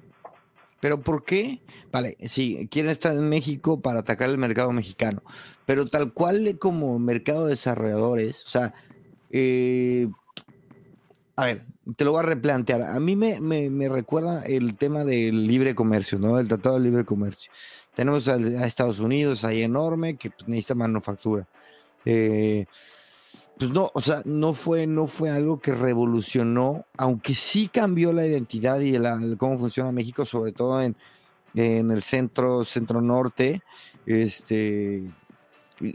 [0.79, 1.61] Pero ¿por qué?
[1.91, 5.23] Vale, sí, quieren estar en México para atacar el mercado mexicano,
[5.65, 8.73] pero tal cual como mercado de desarrolladores, o sea,
[9.31, 10.07] eh,
[11.35, 12.81] a ver, te lo voy a replantear.
[12.81, 16.39] A mí me, me, recuerda el tema del libre comercio, ¿no?
[16.39, 17.51] El Tratado de Libre Comercio.
[17.95, 18.35] Tenemos a,
[18.65, 21.47] Estados Unidos ahí enorme que pues, necesita manufactura.
[22.05, 22.65] Eh,
[23.57, 28.25] pues no, o sea, no fue, no fue algo que revolucionó, aunque sí cambió la
[28.25, 28.95] identidad y
[29.37, 30.95] cómo funciona México, sobre todo en,
[31.55, 33.63] en el centro, centro norte,
[34.05, 35.03] este,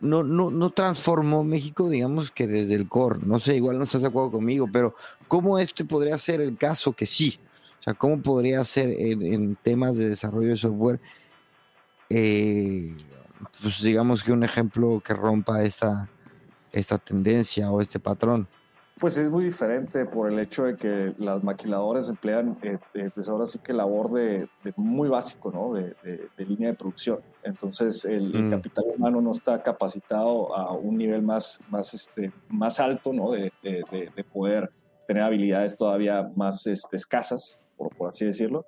[0.00, 3.20] no, no, no transformó México, digamos que desde el core.
[3.24, 4.94] No sé, igual no estás de acuerdo conmigo, pero
[5.28, 7.38] ¿cómo este podría ser el caso que sí?
[7.80, 11.00] O sea, ¿cómo podría ser en, temas de desarrollo de software,
[12.10, 12.94] eh,
[13.60, 16.08] pues digamos que un ejemplo que rompa esta,
[16.72, 18.48] esta tendencia o este patrón?
[18.98, 23.28] Pues es muy diferente por el hecho de que las maquiladoras emplean, eh, eh, pues
[23.28, 25.72] ahora sí que labor de, muy básico, ¿no?
[25.72, 25.94] De,
[26.36, 27.20] línea de producción.
[27.42, 28.50] Entonces el, mm.
[28.50, 33.32] capital humano no está capacitado a un nivel más, más, este, más alto, ¿no?
[33.32, 33.52] De,
[34.32, 34.70] poder
[35.06, 38.64] tener habilidades todavía más este, escasas, por, por así decirlo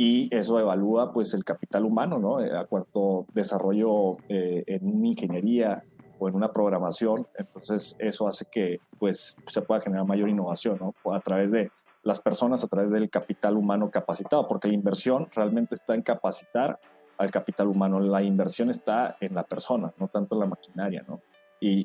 [0.00, 2.38] y eso evalúa pues el capital humano, ¿no?
[2.38, 5.82] A cuanto desarrollo eh, en ingeniería,
[6.18, 11.12] o en una programación, entonces eso hace que pues se pueda generar mayor innovación, ¿no?
[11.12, 11.70] A través de
[12.02, 16.78] las personas, a través del capital humano capacitado, porque la inversión realmente está en capacitar
[17.18, 21.20] al capital humano, la inversión está en la persona, no tanto en la maquinaria, ¿no?
[21.60, 21.84] Y,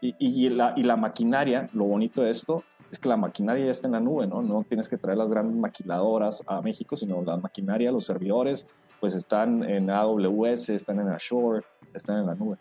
[0.00, 3.70] y, y, la, y la maquinaria, lo bonito de esto es que la maquinaria ya
[3.70, 4.42] está en la nube, ¿no?
[4.42, 8.66] No tienes que traer las grandes maquiladoras a México, sino la maquinaria, los servidores,
[9.00, 12.58] pues están en AWS, están en Azure, están en la nube.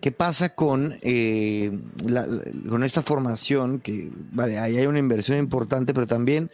[0.00, 1.70] ¿Qué pasa con, eh,
[2.68, 3.78] con esta formación?
[3.78, 6.50] Que, vale, ahí hay una inversión importante, pero también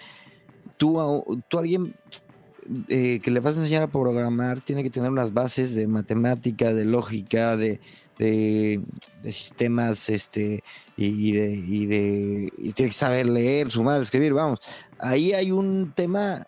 [0.77, 1.95] tú, tú alguien
[2.89, 6.75] eh, que le vas a enseñar a programar tiene que tener unas bases de matemática,
[6.75, 7.81] de lógica, de,
[8.19, 8.83] de,
[9.25, 10.63] sistemas, este,
[10.97, 14.61] y, de, y de y tiene que saber leer, sumar, escribir, vamos.
[14.99, 16.47] Ahí hay un tema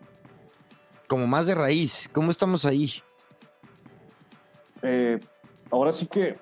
[1.07, 2.11] como más de raíz.
[2.13, 2.93] ¿Cómo estamos ahí?
[4.83, 5.21] Eh,
[5.71, 6.37] ahora sí que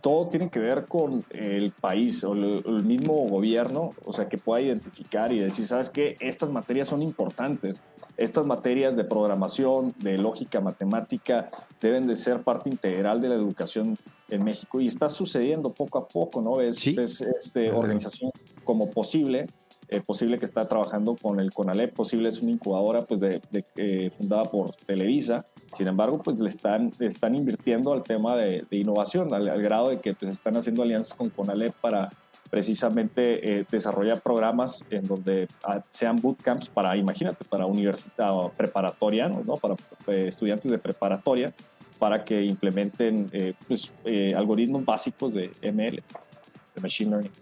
[0.00, 4.60] todo tiene que ver con el país o el, mismo gobierno, o sea, que pueda
[4.60, 6.16] identificar y decir, ¿sabes qué?
[6.20, 7.82] Estas materias son importantes.
[8.16, 13.98] Estas materias de programación, de lógica matemática, deben de ser parte integral de la educación
[14.28, 16.60] en México y está sucediendo poco a poco, ¿no?
[16.60, 16.96] Es, ¿Sí?
[16.98, 18.30] este, organización
[18.64, 19.46] como posible,
[19.88, 23.40] eh, posible que está trabajando con el CONALEP, posible es una incubadora pues de,
[23.76, 29.32] eh, fundada por Televisa, sin embargo, pues le están, están invirtiendo al tema de, innovación,
[29.34, 32.10] al, grado de que pues, están haciendo alianzas con CONALEP para
[32.50, 39.54] precisamente eh, desarrollar programas en donde ah, sean bootcamps para, imagínate, para universidad preparatorianos, ¿no?
[39.56, 39.74] Para
[40.06, 41.52] eh, estudiantes de preparatoria,
[41.98, 43.92] para que implementen eh, pues,
[44.34, 47.32] algoritmos básicos de ML, de Machine Learning.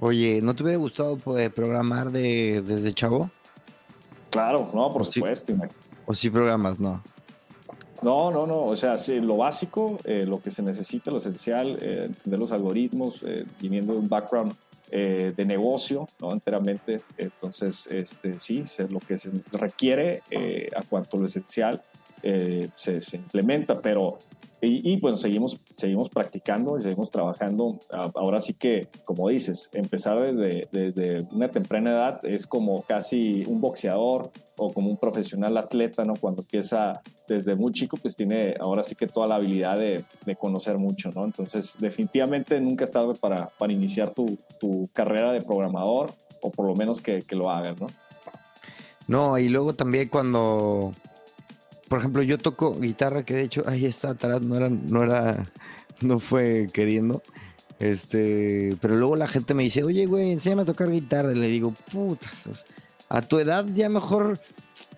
[0.00, 3.30] Oye, ¿no te hubiera gustado poder programar de, desde chavo?
[4.30, 5.54] Claro, no, por supuesto.
[6.06, 6.80] ¿O sí programas?
[6.80, 7.02] No.
[8.02, 8.62] No, no, no.
[8.62, 12.52] O sea, sí, lo básico, eh, lo que se necesita, lo esencial, eh, entender los
[12.52, 14.54] algoritmos, eh, viniendo de un background
[14.94, 16.32] de negocio, ¿no?
[16.32, 17.00] Enteramente.
[17.16, 20.20] Entonces, este, sí, lo que se requiere
[20.76, 21.80] a cuanto lo esencial
[22.22, 24.18] se, se, implementa, pero
[24.64, 27.80] y, bueno, seguimos, seguimos practicando y seguimos trabajando.
[28.14, 33.60] Ahora sí que, como dices, empezar desde, desde, una temprana edad es como casi un
[33.60, 36.14] boxeador o como un profesional atleta, ¿no?
[36.14, 40.36] Cuando empieza desde muy chico, pues tiene ahora sí que toda la habilidad de, de
[40.36, 41.24] conocer mucho, ¿no?
[41.24, 46.68] Entonces, definitivamente nunca es tarde para, para iniciar tu, tu, carrera de programador o por
[46.68, 47.88] lo menos que, que lo hagas, ¿no?
[49.08, 50.92] No, y luego también cuando
[51.92, 55.42] por ejemplo, yo toco guitarra, que de hecho ahí está atrás, no era, no era,
[56.00, 57.20] no fue queriendo.
[57.80, 61.32] Este, pero luego la gente me dice, oye, güey, enséñame a tocar guitarra.
[61.32, 62.64] Y le digo, puta, pues,
[63.10, 64.40] a tu edad ya mejor,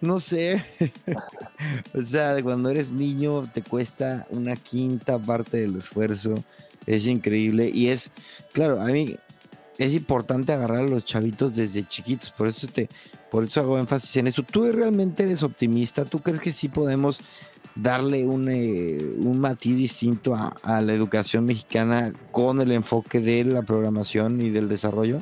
[0.01, 0.65] no sé.
[1.95, 6.45] o sea, cuando eres niño te cuesta una quinta parte del esfuerzo.
[6.87, 7.73] Es increíble.
[7.75, 8.13] Y es,
[8.53, 9.17] claro, a mí
[9.79, 12.31] es importante agarrar a los chavitos desde chiquitos.
[12.31, 12.89] Por eso te,
[13.31, 14.43] por eso hago énfasis en eso.
[14.43, 16.05] ¿Tú realmente eres optimista?
[16.05, 17.21] ¿Tú crees que sí podemos
[17.75, 23.63] darle un, eh, un matiz distinto a, la educación mexicana con el enfoque de la
[23.63, 25.21] programación y del desarrollo?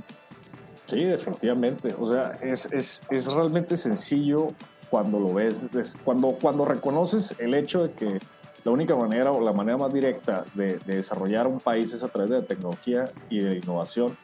[0.87, 1.95] Sí, definitivamente.
[1.99, 4.49] O sea, es, es, es realmente sencillo
[4.91, 5.69] cuando lo ves,
[6.05, 8.19] cuando, cuando reconoces el hecho de que
[8.64, 12.31] la única manera o la manera más directa de, desarrollar un país es a través
[12.31, 14.16] de la tecnología y de la innovación.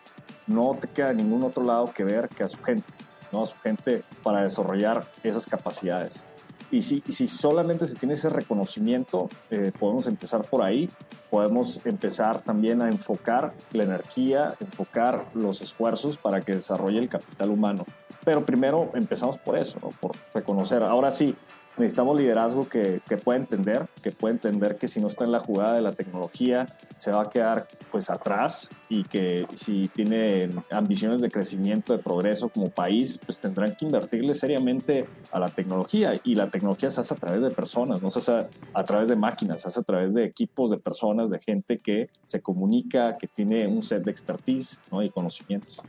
[0.47, 2.87] No te queda ningún otro lado que ver que a su gente,
[3.33, 3.43] ¿no?
[3.43, 6.25] a su gente para desarrollar esas capacidades.
[6.71, 10.89] Y si, si solamente se tiene ese reconocimiento, eh, podemos empezar por ahí,
[11.31, 17.51] podemos empezar también a enfocar la energía, enfocar los esfuerzos para que desarrolle el capital
[17.51, 17.87] humano.
[18.25, 20.83] Pero primero empezamos por eso, por reconocer.
[20.83, 21.35] Ahora sí,
[21.79, 25.41] necesitamos liderazgo que, que, pueda entender, que pueda entender que si no está en la
[25.41, 31.21] jugada de la tecnología se va a quedar pues atrás y que si tiene ambiciones
[31.21, 36.35] de crecimiento, de progreso como país, pues tendrán que invertirle seriamente a la tecnología y
[36.35, 39.63] la tecnología se hace a través de personas, no se hace a través de máquinas,
[39.63, 43.67] se hace a través de equipos de personas, de gente que se comunica, que tiene
[43.67, 45.03] un set de expertise ¿no?
[45.03, 45.81] y conocimientos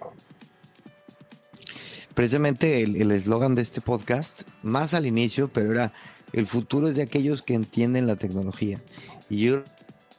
[2.20, 5.94] precisamente el eslogan de este podcast, más al inicio, pero era
[6.34, 8.82] el futuro es de aquellos que entienden la tecnología.
[9.30, 9.64] Y yo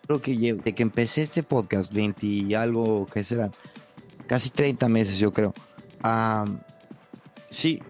[0.07, 3.51] creo que de que empecé este podcast, 20 y algo, ¿qué será?
[4.27, 5.53] Casi 30 meses, yo creo.
[7.51, 7.83] sí,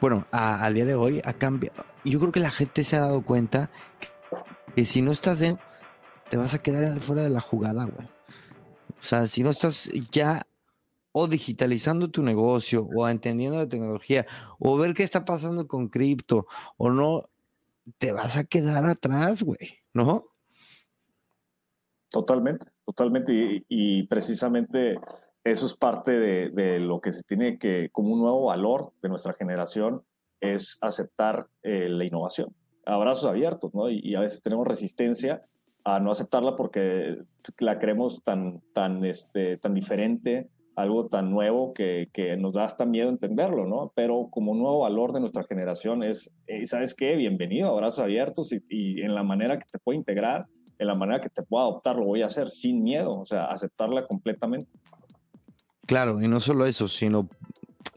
[0.00, 1.84] bueno, al día de hoy ha cambiado.
[2.06, 3.68] Yo creo que la gente se ha dado cuenta
[4.74, 5.62] que, si no estás dentro,
[6.30, 8.08] te vas a quedar fuera de la jugada, güey.
[8.98, 10.46] O sea, si no estás ya
[11.12, 14.26] o digitalizando tu negocio o entendiendo la tecnología
[14.58, 17.28] o ver qué está pasando con cripto o no,
[17.96, 20.26] te vas a quedar atrás, güey, ¿no?
[22.10, 23.64] Totalmente, totalmente.
[23.68, 24.98] Y, precisamente
[25.44, 29.32] eso es parte de, lo que se tiene que, como un nuevo valor de nuestra
[29.32, 30.02] generación,
[30.40, 32.54] es aceptar eh, la innovación.
[32.84, 33.90] Abrazos abiertos, ¿no?
[33.90, 35.42] Y, y, a veces tenemos resistencia
[35.84, 37.18] a no aceptarla porque
[37.58, 42.86] la creemos tan, tan, este, tan diferente algo tan nuevo que, que, nos da hasta
[42.86, 43.92] miedo entenderlo, ¿no?
[43.96, 46.32] Pero como nuevo valor de nuestra generación es,
[46.66, 47.16] ¿sabes qué?
[47.16, 50.46] Bienvenido, abrazos abiertos y, en la manera que te pueda integrar,
[50.78, 53.46] en la manera que te pueda adoptar, lo voy a hacer sin miedo, o sea,
[53.46, 54.72] aceptarla completamente.
[55.84, 57.28] Claro, y no solo eso, sino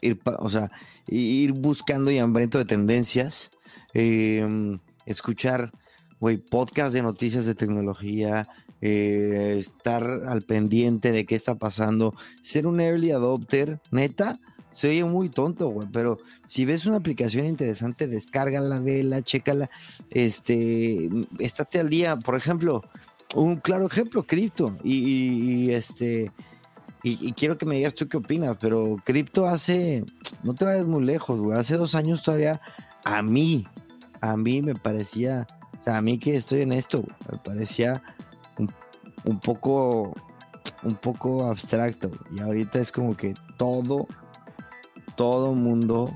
[0.02, 0.72] ir, o sea,
[1.08, 3.52] ir buscando y hambriento de tendencias,
[3.94, 5.72] em, escuchar,
[6.20, 8.48] güey, podcast de noticias de tecnología,
[8.82, 14.40] eh, estar al pendiente de qué está pasando, ser un early adopter, neta,
[14.72, 16.18] se oye muy tonto, güey, pero
[16.48, 19.70] si ves una aplicación interesante, descárgala, vela, chécala,
[20.10, 22.82] este, estate al día, por ejemplo,
[23.36, 26.32] un claro ejemplo, cripto, y, este,
[27.04, 30.04] y, quiero que me digas tú qué opinas, pero cripto hace,
[30.44, 32.62] no te vayas muy lejos, güey, hace dos años todavía,
[33.04, 33.68] a mí,
[34.22, 35.46] a mí me parecía,
[35.80, 38.02] o sea, a mí que estoy en esto, me parecía
[39.26, 40.14] un poco,
[40.84, 42.12] un poco abstracto.
[42.32, 44.08] Y ahorita es como que todo,
[45.16, 46.12] todo mundo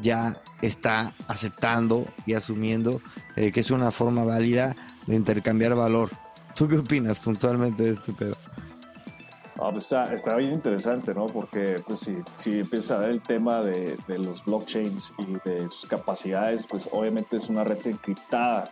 [0.00, 3.00] ya está aceptando y asumiendo
[3.36, 6.10] eh, que es una forma válida de intercambiar valor.
[6.54, 8.34] ¿Tú qué opinas puntualmente de este pedo?
[9.58, 11.26] Pues está, bien interesante, ¿no?
[11.26, 15.68] Porque pues, si, si empiezas a ver el tema de, de, los blockchains y de
[15.68, 18.70] sus capacidades, pues obviamente es una red encriptada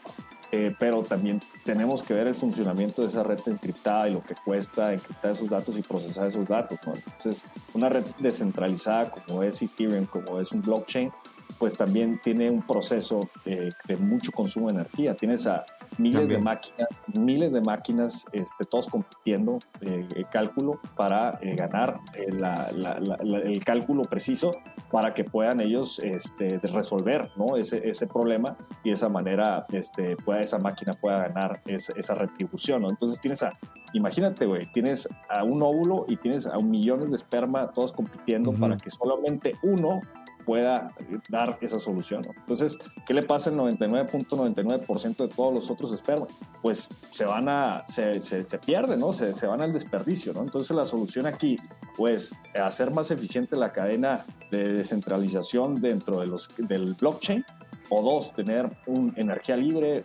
[0.52, 4.34] eh, pero también tenemos que ver el funcionamiento de esa red encriptada y lo que
[4.44, 6.78] cuesta encriptar esos datos y procesar esos datos.
[6.84, 11.10] Entonces, una red descentralizada como es Ethereum, como es un blockchain,
[11.58, 15.14] pues también tiene un proceso eh, de mucho consumo de energía.
[15.14, 15.64] Tienes a
[15.98, 22.00] miles de máquinas, miles de máquinas, este, todos compitiendo eh, el cálculo para eh, ganar
[22.14, 24.50] el cálculo preciso
[24.90, 27.56] para que puedan ellos este, resolver ¿no?
[27.56, 32.82] ese, ese problema y de esa manera este, pueda, esa máquina pueda ganar esa retribución.
[32.82, 32.88] ¿no?
[32.90, 33.58] Entonces tienes a,
[33.92, 38.76] imagínate, güey, tienes a un óvulo y tienes a millones de esperma todos compitiendo para
[38.76, 40.00] que solamente uno
[40.46, 40.92] pueda
[41.28, 42.22] dar esa solución.
[42.38, 46.28] Entonces, ¿qué le pasa al 99.99% de todos los otros espermas?
[46.62, 49.12] Pues se van a, se, se, pierden, ¿no?
[49.12, 50.42] Se, se, van al desperdicio, ¿no?
[50.42, 51.56] Entonces, la solución aquí,
[51.96, 57.44] pues, hacer más eficiente la cadena de descentralización dentro de los, del blockchain,
[57.88, 60.04] o dos, tener una energía libre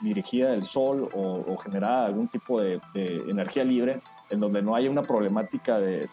[0.00, 4.90] dirigida del sol o, o generada algún tipo de energía libre en donde no haya
[4.90, 6.08] una problemática de,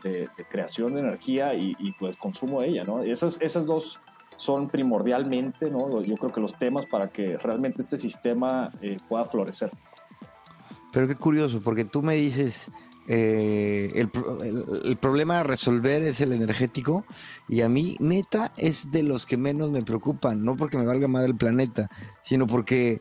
[0.49, 3.03] creación de energía y, pues consumo de ella, ¿no?
[3.03, 3.99] Esas, esas dos
[4.35, 6.01] son primordialmente, ¿no?
[6.01, 9.71] Yo creo que los temas para que realmente este sistema eh, pueda florecer.
[10.91, 12.71] Pero qué curioso, porque tú me dices,
[13.07, 14.11] eh, el,
[14.85, 17.05] el, problema a resolver es el energético
[17.47, 21.07] y a mí neta es de los que menos me preocupan, no porque me valga
[21.07, 21.89] más el planeta,
[22.21, 22.99] sino porque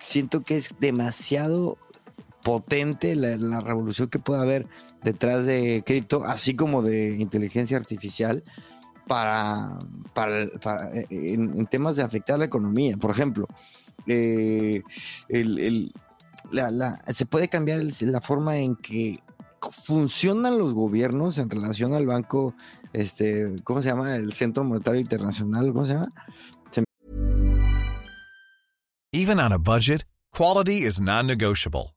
[0.00, 1.78] siento que es demasiado
[2.42, 4.66] potente la, revolución que puede haber
[5.02, 8.44] detrás de cripto, así como de inteligencia artificial,
[9.06, 9.78] para,
[10.14, 10.48] para,
[11.10, 12.96] en, temas de afectar la economía.
[12.96, 13.48] Por ejemplo,
[14.06, 14.82] eh,
[15.28, 19.18] se puede cambiar la forma en que
[19.84, 22.54] funcionan los gobiernos en relación al banco,
[22.92, 24.16] este, ¿cómo se llama?
[24.16, 26.12] El Centro Monetario Internacional, ¿cómo se llama?
[29.12, 31.96] Even on a budget, quality is non-negotiable.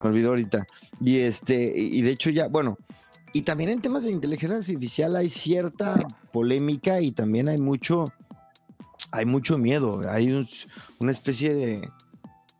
[0.00, 0.66] Me olvidó ahorita.
[1.00, 2.78] Y, este, y de hecho ya, bueno,
[3.32, 8.12] y también en temas de inteligencia artificial hay cierta polémica y también hay mucho,
[9.10, 10.02] hay mucho miedo.
[10.08, 10.46] Hay un,
[11.00, 11.88] una especie de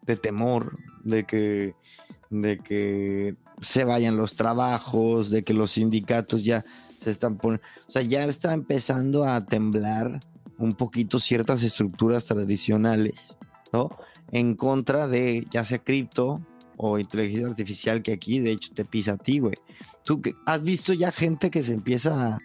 [0.06, 1.74] de temor de que,
[2.30, 6.64] de que se vayan los trabajos, de que los sindicatos ya
[7.00, 10.20] se están poniendo, o sea, ya está empezando a temblar
[10.58, 13.36] un poquito ciertas estructuras tradicionales,
[13.72, 13.90] ¿no?
[14.30, 16.40] En contra de ya sea cripto
[16.76, 19.54] o inteligencia artificial que aquí de hecho te pisa a ti, güey.
[20.04, 22.38] ¿Tú has visto ya gente que se empieza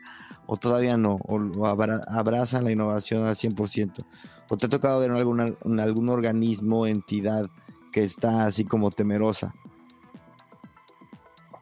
[0.46, 4.06] o todavía no, o, abrazan la innovación al 100%?
[4.50, 7.46] ¿O te ha tocado ver alguna, algún organismo, entidad
[7.92, 9.54] que está así como temerosa?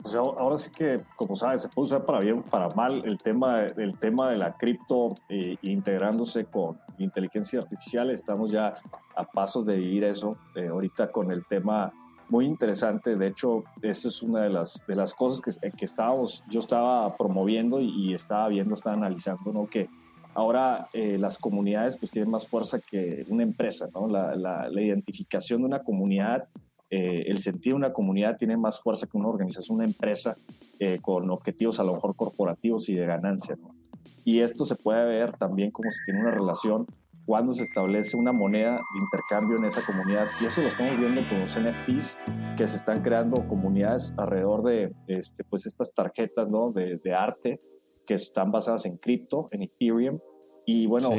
[0.02, 3.18] Pues ahora sí que, como sabes, se puede usar para bien o para mal el
[3.18, 8.10] tema, el tema de la cripto eh, integrándose con inteligencia artificial.
[8.10, 8.76] Estamos ya
[9.18, 10.38] a pasos de vivir eso.
[10.56, 11.92] Eh, ahorita con el tema
[12.30, 13.16] muy interesante.
[13.16, 17.16] De hecho, esto es una de las, de las cosas que, que estábamos, yo estaba
[17.16, 19.68] promoviendo y, y, estaba viendo, estaba analizando, ¿no?
[19.68, 19.90] Que
[20.38, 24.08] ahora eh, las comunidades pues tienen más fuerza que una empresa, ¿no?
[24.08, 26.48] La, la, identificación de una comunidad,
[26.90, 30.36] eh, el sentido de una comunidad tiene más fuerza que una organización, una empresa
[30.80, 33.76] eh, con objetivos a lo mejor corporativos y de ganancia, ¿no?
[34.24, 36.86] Y esto se puede ver también como si tiene una relación
[37.28, 40.28] cuando se establece una moneda de intercambio en esa comunidad.
[40.42, 42.18] Y eso lo estamos viendo con los NFTs,
[42.56, 46.72] que se están creando comunidades alrededor de este, pues estas tarjetas ¿no?
[46.72, 47.60] de, de arte
[48.08, 50.20] que están basadas en cripto, en Ethereum.
[50.66, 51.12] Y bueno,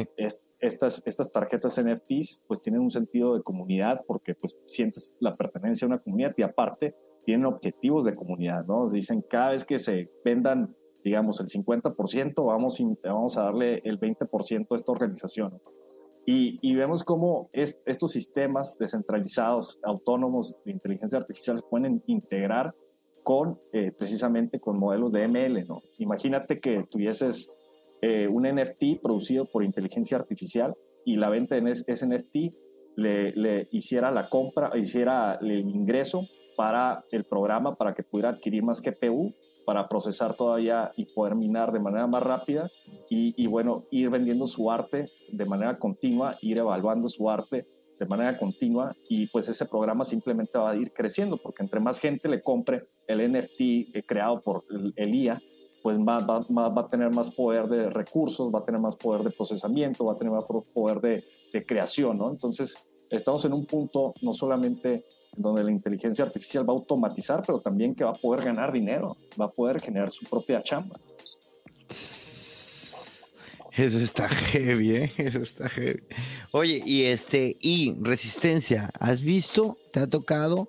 [0.59, 5.85] estas, estas tarjetas NFTs pues tienen un sentido de comunidad porque pues sientes la pertenencia
[5.85, 8.89] a una comunidad y aparte tienen objetivos de comunidad, ¿no?
[8.89, 14.67] Dicen cada vez que se vendan, digamos, el 50%, vamos, vamos a darle el 20%
[14.71, 15.51] a esta organización.
[16.31, 22.71] Y, y, vemos cómo es, estos sistemas descentralizados, autónomos de inteligencia artificial pueden integrar
[23.23, 25.81] con eh, precisamente con modelos de ML, ¿no?
[25.97, 27.51] Imagínate que tuvieses
[28.03, 32.35] eh, un NFT producido por inteligencia artificial y la venta de ese NFT
[32.95, 38.61] le, le hiciera la compra, hiciera el ingreso para el programa para que pudiera adquirir
[38.61, 39.33] más GPU
[39.65, 42.69] para procesar todavía y poder minar de manera más rápida
[43.09, 47.65] y, bueno, ir vendiendo su arte de manera continua, ir evaluando su arte
[47.99, 51.99] de manera continua y pues ese programa simplemente va a ir creciendo porque entre más
[51.99, 54.93] gente le compre el NFT creado por el,
[55.81, 59.31] pues va, va, a tener más poder de recursos, va a tener más poder de
[59.31, 62.29] procesamiento, va a tener más poder de, de creación, ¿no?
[62.31, 62.77] Entonces,
[63.09, 65.05] estamos en un punto no solamente
[65.35, 69.15] donde la inteligencia artificial va a automatizar, pero también que va a poder ganar dinero,
[69.39, 70.99] va a poder generar su propia chamba.
[73.79, 75.11] Eso está heavy, ¿eh?
[75.17, 76.01] Eso está heavy.
[76.51, 79.77] Oye, y este, y resistencia, ¿has visto?
[79.93, 80.67] ¿Te ha tocado?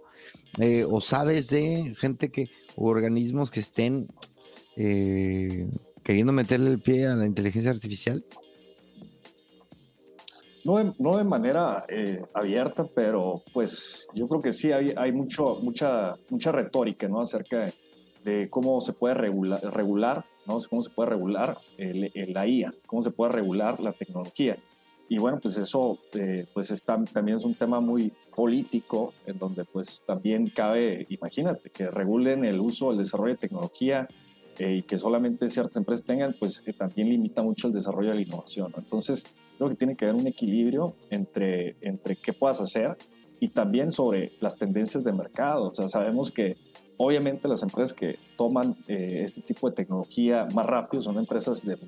[0.58, 4.06] Eh, ¿O sabes de gente que, o organismos que estén
[4.76, 5.68] eh,
[6.04, 8.22] queriendo meterle el pie a la inteligencia artificial?
[10.64, 15.12] No de, no de manera eh, abierta, pero pues yo creo que sí hay, hay
[15.12, 17.20] mucho, mucha, mucha retórica ¿no?
[17.20, 17.72] acerca
[18.24, 20.58] de cómo se puede regular, regular ¿no?
[20.68, 24.56] cómo se puede regular la IA, cómo se puede regular la tecnología.
[25.11, 29.64] Y bueno, pues eso eh, pues está, también es un tema muy político, en donde
[29.64, 34.06] pues también cabe, imagínate, que regulen el uso, el desarrollo de tecnología
[34.61, 38.16] eh, y que solamente ciertas empresas tengan, pues que también limita mucho el desarrollo de
[38.16, 38.72] la innovación.
[38.76, 39.24] Entonces,
[39.56, 42.96] creo que tiene que haber un equilibrio entre, entre qué puedas hacer
[43.40, 45.68] y también sobre las tendencias de mercado.
[45.68, 46.56] O sea, sabemos que
[47.02, 51.78] Obviamente las empresas que toman eh, este tipo de tecnología más rápido son empresas de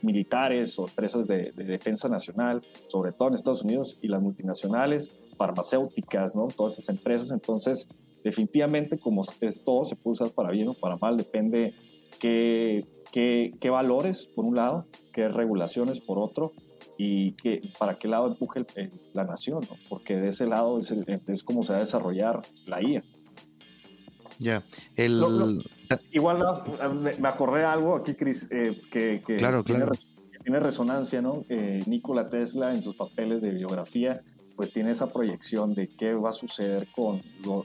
[0.00, 6.34] militares o empresas de, defensa nacional, sobre todo en Estados Unidos, y las multinacionales, farmacéuticas,
[6.34, 6.48] ¿no?
[6.48, 7.32] Todas esas empresas.
[7.32, 7.86] Entonces,
[8.24, 11.74] definitivamente, como es todo, se puede usar para bien o para mal, depende
[12.18, 16.52] qué, qué, qué valores, por un lado, qué regulaciones, por otro,
[16.98, 18.66] y que, para qué lado empuje
[19.12, 23.02] la nación, porque de ese lado es, es como se va a desarrollar la IA.
[24.38, 24.62] Ya,
[24.96, 25.22] el...
[26.12, 26.42] igual
[27.18, 29.94] me acordé de algo aquí, Chris, eh, que, que, claro, tiene, claro.
[30.42, 31.44] tiene, resonancia, ¿no?
[31.48, 34.20] Eh, Nikola Tesla en sus papeles de biografía,
[34.56, 37.22] pues tiene esa proyección de qué va a suceder con,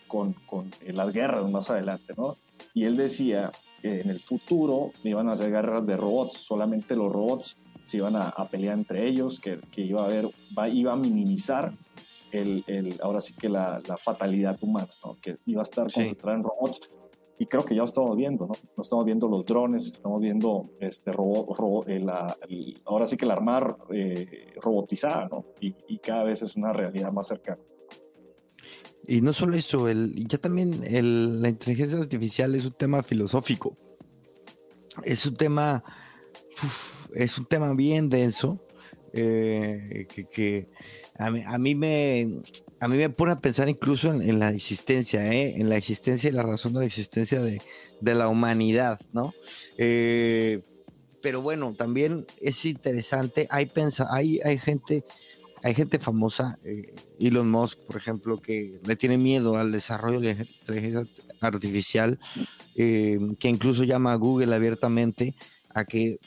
[0.07, 2.35] con, con las guerras más adelante, ¿no?
[2.73, 7.11] Y él decía que en el futuro iban a hacer guerras de robots, solamente los
[7.11, 10.29] robots se iban a, pelear entre ellos, que, que, iba a haber,
[10.71, 11.71] iba a minimizar
[12.31, 15.17] el, el, ahora sí que la, la fatalidad humana, ¿no?
[15.21, 16.79] que iba a estar concentrada en robots.
[17.39, 18.53] Y creo que ya lo estamos viendo, ¿no?
[18.77, 22.03] No estamos viendo los drones, estamos viendo este robot, eh,
[22.85, 24.27] ahora sí que la armar eh,
[24.61, 25.43] robotizada, ¿no?
[25.59, 27.59] Y, y, cada vez es una realidad más cercana.
[29.07, 33.75] Y no solo eso, el, ya también el, la inteligencia artificial es un tema filosófico.
[35.03, 35.83] Es un tema,
[37.15, 38.59] es un tema bien denso,
[39.13, 40.67] eh, que,
[41.17, 42.27] a mí, a mí, me,
[42.79, 45.55] a mí me pone a pensar incluso en, en la existencia, ¿eh?
[45.59, 47.61] en la existencia y la razón de la existencia de,
[47.99, 49.33] de la humanidad, ¿no?
[49.77, 50.61] Eh,
[51.21, 55.03] pero bueno, también es interesante, hay, pensa, hay, hay gente
[55.63, 60.35] hay gente famosa, eh, Elon Musk, por ejemplo, que le tiene miedo al desarrollo de
[60.35, 61.05] la inteligencia
[61.39, 62.19] artificial,
[62.75, 65.35] eh, que incluso llama a Google abiertamente
[65.73, 66.17] a que,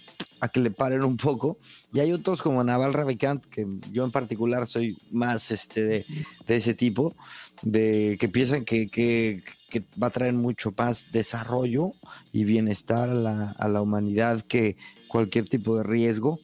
[0.41, 1.57] a que le paren un poco.
[1.93, 6.07] Y hay otros como Naval Ravikant, que yo en particular soy más este, de,
[6.49, 7.15] ese tipo,
[7.63, 11.93] de que piensan que, que, que, va a traer mucho más desarrollo
[12.33, 14.77] y bienestar a la, a la humanidad que
[15.09, 16.39] cualquier tipo de riesgo.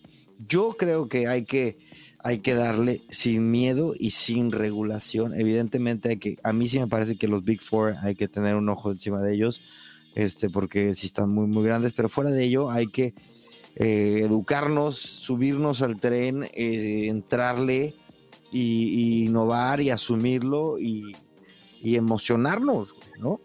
[0.48, 1.76] Yo creo que hay que
[2.22, 5.32] hay que darle sin miedo y sin regulación.
[5.34, 8.56] Evidentemente hay que, a mí sí me parece que los Big Four hay que tener
[8.56, 9.62] un ojo encima de ellos,
[10.14, 13.14] este, porque sí están muy, muy grandes, pero fuera de ello hay que
[13.76, 17.94] eh, educarnos, subirnos al tren, eh, entrarle
[18.52, 21.16] y, innovar y asumirlo y,
[21.80, 23.40] y emocionarnos, ¿no?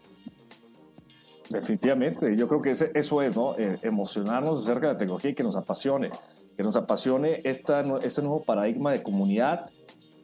[1.48, 3.56] Definitivamente, yo creo que ese, eso es, ¿no?
[3.56, 6.10] Eh, emocionarnos acerca de la tecnología y que nos apasione
[6.56, 9.70] que nos apasione esta, este nuevo paradigma de comunidad,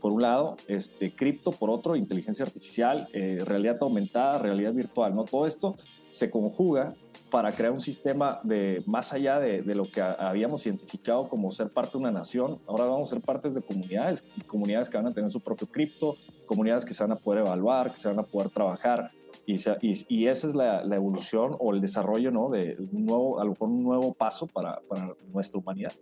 [0.00, 5.24] por un lado, este, cripto, por otro, inteligencia artificial, eh, realidad aumentada, realidad virtual, ¿no?
[5.24, 5.76] Todo esto
[6.10, 6.92] se conjuga
[7.30, 11.70] para crear un sistema de más allá de, de, lo que habíamos identificado como ser
[11.70, 12.58] parte de una nación.
[12.66, 16.16] Ahora vamos a ser partes de comunidades, comunidades que van a tener su propio cripto,
[16.46, 19.10] comunidades que se van a poder evaluar, que se van a poder trabajar.
[19.46, 22.48] Y, y, y esa es la, la, evolución o el desarrollo ¿no?
[22.48, 25.92] de un nuevo, a lo mejor un nuevo paso para, para nuestra humanidad.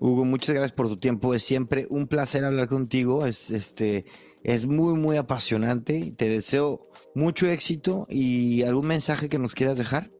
[0.00, 1.34] Hugo, muchas gracias por tu tiempo.
[1.34, 3.26] Es siempre un placer hablar contigo.
[3.26, 4.04] Es, este,
[4.42, 6.12] es muy, muy apasionante.
[6.16, 6.82] Te deseo
[7.14, 10.10] mucho éxito y algún mensaje que nos quieras dejar.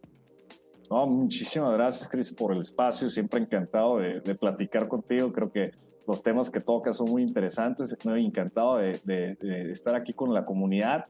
[0.91, 3.11] No, muchísimas gracias, Chris, por el espacio.
[3.11, 5.33] Siempre encantado de, de, platicar contigo.
[5.33, 5.73] Creo que
[6.07, 7.97] los temas que tocas son muy interesantes.
[8.05, 11.05] Muy encantado de, de, de estar aquí con la comunidad.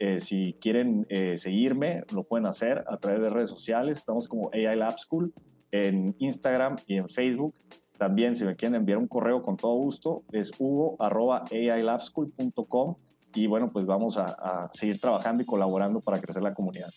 [0.00, 3.98] Eh, si quieren eh, seguirme, lo pueden hacer a través de redes sociales.
[3.98, 5.30] Estamos como AI Lab School
[5.72, 7.54] en Instagram y en Facebook.
[7.98, 12.94] También, si me quieren enviar un correo con todo gusto, es hugo.ailabschool.com
[13.34, 16.88] y bueno, pues vamos a, seguir trabajando y colaborando para crecer la comunidad.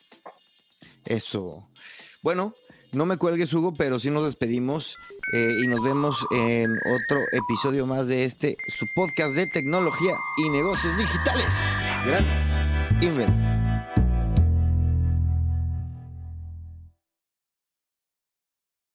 [1.03, 1.61] Eso.
[2.23, 2.53] Bueno,
[2.93, 4.97] no me cuelgues, Hugo, pero sí nos despedimos
[5.33, 10.47] eh, y nos vemos en otro episodio más de este, su podcast de tecnología y
[10.49, 11.49] negocios digitales.
[12.05, 12.52] Gran
[13.03, 13.52] even.